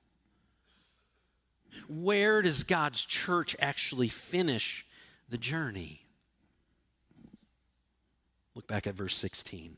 Where 1.89 2.43
does 2.43 2.65
God's 2.65 3.05
church 3.05 3.57
actually 3.59 4.09
finish 4.09 4.87
the 5.29 5.39
journey? 5.39 6.02
Look 8.55 8.67
back 8.67 8.87
at 8.87 8.95
verse 8.95 9.17
16. 9.17 9.77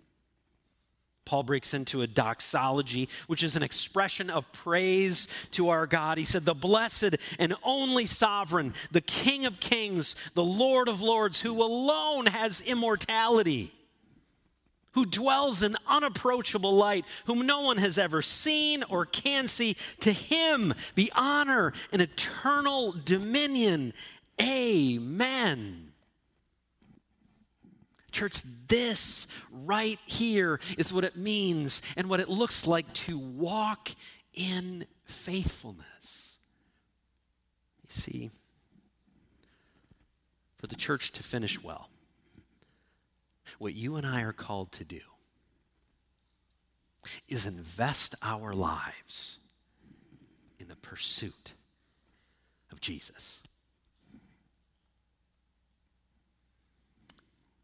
Paul 1.25 1.43
breaks 1.43 1.73
into 1.73 2.03
a 2.03 2.07
doxology, 2.07 3.09
which 3.29 3.43
is 3.43 3.57
an 3.57 3.63
expression 3.63 4.29
of 4.29 4.53
praise 4.53 5.27
to 5.53 5.71
our 5.71 5.87
God. 5.87 6.19
He 6.19 6.25
said, 6.25 6.45
The 6.45 6.55
blessed 6.55 7.17
and 7.39 7.55
only 7.63 8.05
sovereign, 8.05 8.75
the 8.91 9.01
King 9.01 9.47
of 9.47 9.59
kings, 9.59 10.17
the 10.35 10.45
Lord 10.45 10.87
of 10.87 11.01
lords, 11.01 11.41
who 11.41 11.63
alone 11.63 12.27
has 12.27 12.61
immortality 12.61 13.73
who 14.95 15.05
dwells 15.05 15.63
in 15.63 15.77
unapproachable 15.87 16.73
light, 16.73 17.05
whom 17.27 17.45
no 17.47 17.63
one 17.63 17.77
has 17.79 17.99
ever 17.99 18.23
seen 18.23 18.83
or 18.85 19.05
can 19.05 19.49
see. 19.49 19.77
To 20.01 20.13
him 20.13 20.73
be 20.95 21.11
honor 21.15 21.73
and 21.93 22.01
eternal 22.01 22.95
dominion. 23.05 23.93
Amen. 24.41 25.93
Church, 28.15 28.43
this 28.69 29.27
right 29.51 29.99
here 30.07 30.61
is 30.79 30.93
what 30.93 31.05
it 31.05 31.17
means 31.17 31.83
and 31.97 32.09
what 32.09 32.21
it 32.21 32.29
looks 32.29 32.67
like 32.67 32.91
to 32.95 33.19
walk 33.19 33.91
in 34.33 34.87
faithfulness. 35.05 36.39
You 37.83 37.91
see, 37.91 38.31
for 40.57 40.69
the 40.69 40.77
church 40.77 41.11
to 41.13 41.23
finish 41.25 41.63
well, 41.63 41.91
what 43.59 43.75
you 43.75 43.97
and 43.97 44.07
I 44.07 44.23
are 44.23 44.33
called 44.33 44.71
to 44.73 44.85
do 44.85 45.01
is 47.29 47.47
invest 47.47 48.15
our 48.23 48.53
lives 48.53 49.41
in 50.59 50.69
the 50.69 50.77
pursuit 50.77 51.55
of 52.71 52.81
Jesus. 52.81 53.41